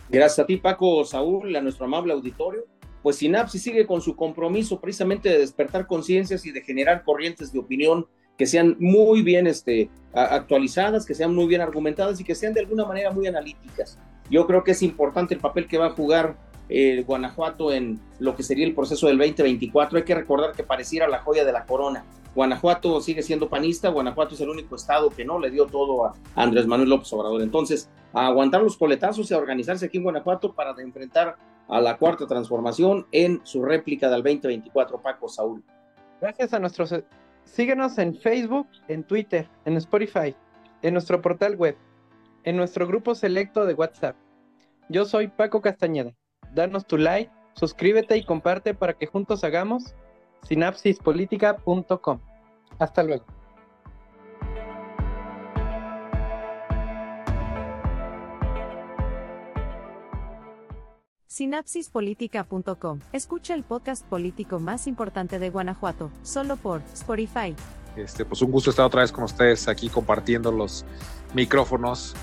Gracias 0.09 0.41
a 0.41 0.47
ti, 0.47 0.57
Paco, 0.57 1.05
Saúl, 1.05 1.55
a 1.55 1.61
nuestro 1.61 1.85
amable 1.85 2.13
auditorio. 2.13 2.67
Pues 3.03 3.17
Sinapsis 3.17 3.63
sigue 3.63 3.87
con 3.87 4.01
su 4.01 4.17
compromiso 4.17 4.81
precisamente 4.81 5.29
de 5.29 5.39
despertar 5.39 5.87
conciencias 5.87 6.45
y 6.47 6.53
de 6.53 6.63
generar 6.63 7.03
corrientes 7.05 7.53
de 7.53 7.59
opinión 7.59 8.07
que 8.37 8.47
sean 8.47 8.77
muy 8.79 9.23
bien 9.23 9.47
este, 9.47 9.91
actualizadas, 10.15 11.05
que 11.05 11.15
sean 11.15 11.35
muy 11.35 11.47
bien 11.47 11.61
argumentadas 11.61 12.21
y 12.21 12.25
que 12.25 12.35
sean 12.35 12.55
de 12.55 12.61
alguna 12.61 12.85
manera 12.87 13.11
muy 13.11 13.27
analíticas. 13.27 13.99
Yo 14.31 14.47
creo 14.47 14.65
que 14.65 14.71
es 14.71 14.83
importante 14.83 15.35
el 15.35 15.41
papel 15.41 15.67
que 15.67 15.77
va 15.77 15.87
a 15.87 15.91
jugar 15.91 16.37
eh, 16.69 17.05
Guanajuato 17.07 17.73
en 17.73 18.01
lo 18.19 18.37
que 18.37 18.43
sería 18.43 18.65
el 18.65 18.75
proceso 18.75 19.09
del 19.09 19.19
2024. 19.19 19.99
Hay 19.99 20.05
que 20.05 20.15
recordar 20.15 20.53
que 20.53 20.63
pareciera 20.63 21.09
la 21.09 21.19
joya 21.19 21.45
de 21.45 21.53
la 21.53 21.67
corona. 21.67 22.05
Guanajuato 22.35 23.01
sigue 23.01 23.23
siendo 23.23 23.49
panista, 23.49 23.89
Guanajuato 23.89 24.35
es 24.35 24.41
el 24.41 24.49
único 24.49 24.77
estado 24.77 25.11
que 25.11 25.25
no 25.25 25.39
le 25.39 25.51
dio 25.51 25.67
todo 25.67 26.07
a 26.07 26.15
Andrés 26.37 26.67
Manuel 26.67 26.89
López 26.91 27.13
Obrador. 27.13 27.43
Entonces, 27.43 27.91
aguantar 28.13 28.63
los 28.63 28.77
coletazos 28.77 29.31
y 29.31 29.35
organizarse 29.35 29.87
aquí 29.87 29.99
en 29.99 30.05
Guanajuato 30.05 30.53
para 30.53 30.75
enfrentar 30.81 31.37
a 31.71 31.81
la 31.81 31.97
cuarta 31.97 32.27
transformación 32.27 33.07
en 33.13 33.41
su 33.45 33.65
réplica 33.65 34.11
del 34.11 34.23
2024, 34.23 35.01
Paco 35.01 35.29
Saúl. 35.29 35.65
Gracias 36.21 36.53
a 36.53 36.59
nuestros... 36.59 36.95
Síguenos 37.45 37.99
en 37.99 38.15
Facebook, 38.15 38.69
en 38.89 39.03
Twitter, 39.03 39.49
en 39.65 39.77
Spotify, 39.77 40.37
en 40.83 40.93
nuestro 40.93 41.21
portal 41.21 41.57
web, 41.57 41.77
en 42.45 42.57
nuestro 42.57 42.87
grupo 42.87 43.15
selecto 43.15 43.65
de 43.65 43.75
WhatsApp. 43.75 44.15
Yo 44.89 45.05
soy 45.05 45.29
Paco 45.29 45.61
Castañeda 45.61 46.15
danos 46.55 46.87
tu 46.87 46.97
like, 46.97 47.31
suscríbete 47.55 48.17
y 48.17 48.25
comparte 48.25 48.75
para 48.75 48.95
que 48.95 49.07
juntos 49.07 49.45
hagamos 49.45 49.95
sinapsispolitica.com. 50.43 52.21
Hasta 52.79 53.03
luego. 53.03 53.25
Sinapsispolitica.com. 61.31 62.99
Escucha 63.13 63.55
el 63.55 63.63
podcast 63.63 64.05
político 64.05 64.59
más 64.59 64.89
importante 64.89 65.39
de 65.39 65.49
Guanajuato, 65.49 66.11
solo 66.25 66.57
por 66.57 66.83
Spotify. 66.93 67.55
Este, 67.95 68.25
pues 68.25 68.43
un 68.43 68.51
gusto 68.51 68.71
estar 68.71 68.85
otra 68.85 69.03
vez 69.03 69.13
con 69.13 69.23
ustedes 69.23 69.69
aquí 69.69 69.89
compartiendo 69.89 70.51
los 70.51 70.85
micrófonos 71.33 72.17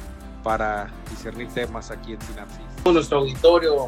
para 0.44 0.92
discernir 1.10 1.48
temas 1.48 1.90
aquí 1.90 2.14
en 2.14 2.22
Sinapsis. 2.22 2.60
Nuestro 2.84 3.20
auditorio, 3.20 3.88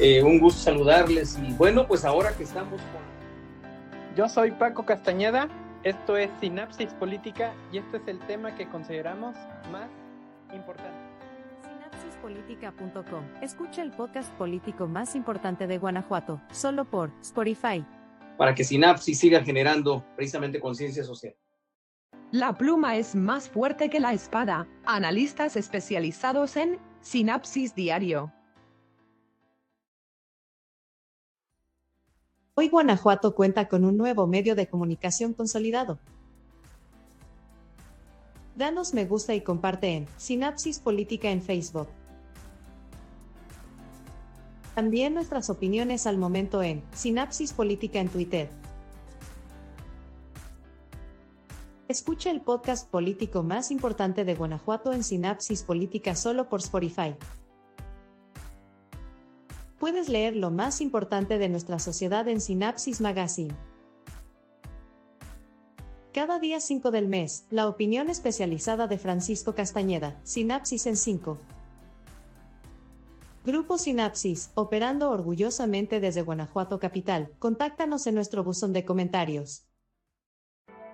eh, 0.00 0.20
un 0.20 0.40
gusto 0.40 0.62
saludarles 0.62 1.38
y 1.38 1.52
bueno, 1.52 1.86
pues 1.86 2.04
ahora 2.04 2.36
que 2.36 2.42
estamos 2.42 2.80
con... 2.80 4.16
Yo 4.16 4.28
soy 4.28 4.50
Paco 4.50 4.84
Castañeda, 4.84 5.48
esto 5.84 6.16
es 6.16 6.28
Sinapsis 6.40 6.92
Política 6.94 7.54
y 7.70 7.78
este 7.78 7.98
es 7.98 8.08
el 8.08 8.18
tema 8.26 8.56
que 8.56 8.68
consideramos 8.68 9.36
más 9.70 9.88
importante. 10.52 11.09
Escucha 13.42 13.82
el 13.82 13.90
podcast 13.90 14.32
político 14.34 14.86
más 14.86 15.14
importante 15.14 15.66
de 15.66 15.78
Guanajuato, 15.78 16.40
solo 16.52 16.84
por 16.84 17.10
Spotify. 17.20 17.84
Para 18.36 18.54
que 18.54 18.64
Sinapsis 18.64 19.18
siga 19.18 19.42
generando 19.42 20.04
precisamente 20.16 20.60
conciencia 20.60 21.04
social. 21.04 21.34
La 22.32 22.54
pluma 22.54 22.96
es 22.96 23.14
más 23.14 23.48
fuerte 23.48 23.90
que 23.90 23.98
la 24.00 24.12
espada. 24.12 24.68
Analistas 24.84 25.56
especializados 25.56 26.56
en 26.56 26.78
Sinapsis 27.00 27.74
Diario. 27.74 28.32
Hoy 32.54 32.68
Guanajuato 32.68 33.34
cuenta 33.34 33.68
con 33.68 33.84
un 33.84 33.96
nuevo 33.96 34.26
medio 34.26 34.54
de 34.54 34.68
comunicación 34.68 35.32
consolidado. 35.32 35.98
Danos 38.54 38.92
me 38.92 39.06
gusta 39.06 39.34
y 39.34 39.40
comparte 39.40 39.94
en 39.94 40.06
Sinapsis 40.18 40.78
Política 40.78 41.30
en 41.30 41.40
Facebook. 41.40 41.88
También 44.74 45.14
nuestras 45.14 45.50
opiniones 45.50 46.06
al 46.06 46.18
momento 46.18 46.62
en 46.62 46.82
Sinapsis 46.92 47.52
Política 47.52 48.00
en 48.00 48.08
Twitter. 48.08 48.48
Escucha 51.88 52.30
el 52.30 52.40
podcast 52.40 52.88
político 52.88 53.42
más 53.42 53.72
importante 53.72 54.24
de 54.24 54.36
Guanajuato 54.36 54.92
en 54.92 55.02
Sinapsis 55.02 55.64
Política 55.64 56.14
solo 56.14 56.48
por 56.48 56.60
Spotify. 56.60 57.16
Puedes 59.80 60.08
leer 60.08 60.36
lo 60.36 60.52
más 60.52 60.80
importante 60.80 61.38
de 61.38 61.48
nuestra 61.48 61.80
sociedad 61.80 62.28
en 62.28 62.40
Sinapsis 62.40 63.00
Magazine. 63.00 63.54
Cada 66.12 66.38
día 66.38 66.60
5 66.60 66.92
del 66.92 67.08
mes, 67.08 67.46
la 67.50 67.66
opinión 67.66 68.08
especializada 68.08 68.86
de 68.86 68.98
Francisco 68.98 69.54
Castañeda, 69.54 70.20
Sinapsis 70.22 70.86
en 70.86 70.96
5. 70.96 71.38
Grupo 73.50 73.78
Sinapsis, 73.78 74.50
operando 74.54 75.10
orgullosamente 75.10 75.98
desde 75.98 76.22
Guanajuato 76.22 76.78
Capital. 76.78 77.32
Contáctanos 77.40 78.06
en 78.06 78.14
nuestro 78.14 78.44
buzón 78.44 78.72
de 78.72 78.84
comentarios. 78.84 79.66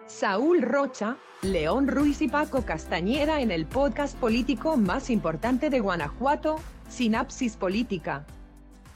Saúl 0.07 0.63
Rocha, 0.63 1.19
León 1.43 1.87
Ruiz 1.87 2.23
y 2.23 2.29
Paco 2.29 2.63
Castañeda 2.63 3.43
en 3.43 3.51
el 3.51 3.67
podcast 3.67 4.17
político 4.17 4.79
más 4.79 5.11
importante 5.11 5.69
de 5.69 5.81
Guanajuato, 5.81 6.57
Sinapsis 6.89 7.57
Política. 7.57 8.25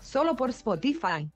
Solo 0.00 0.36
por 0.36 0.48
Spotify. 0.50 1.30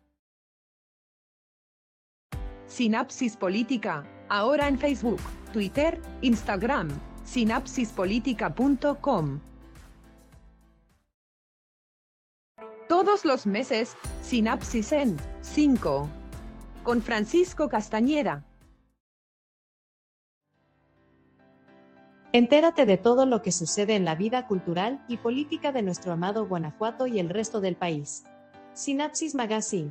Sinapsis 2.66 3.36
Política, 3.36 4.06
ahora 4.30 4.68
en 4.68 4.78
Facebook, 4.78 5.20
Twitter, 5.52 6.00
Instagram, 6.22 6.88
sinapsispolitica.com. 7.24 9.40
Todos 12.88 13.24
los 13.24 13.46
meses, 13.46 13.96
Sinapsis 14.22 14.92
en 14.92 15.16
5. 15.40 16.06
Con 16.82 17.00
Francisco 17.00 17.70
Castañeda. 17.70 18.44
Entérate 22.32 22.84
de 22.84 22.98
todo 22.98 23.24
lo 23.24 23.40
que 23.40 23.52
sucede 23.52 23.94
en 23.94 24.04
la 24.04 24.16
vida 24.16 24.46
cultural 24.46 25.02
y 25.08 25.16
política 25.16 25.72
de 25.72 25.80
nuestro 25.80 26.12
amado 26.12 26.46
Guanajuato 26.46 27.06
y 27.06 27.18
el 27.18 27.30
resto 27.30 27.62
del 27.62 27.76
país. 27.76 28.24
Sinapsis 28.74 29.34
Magazine 29.34 29.90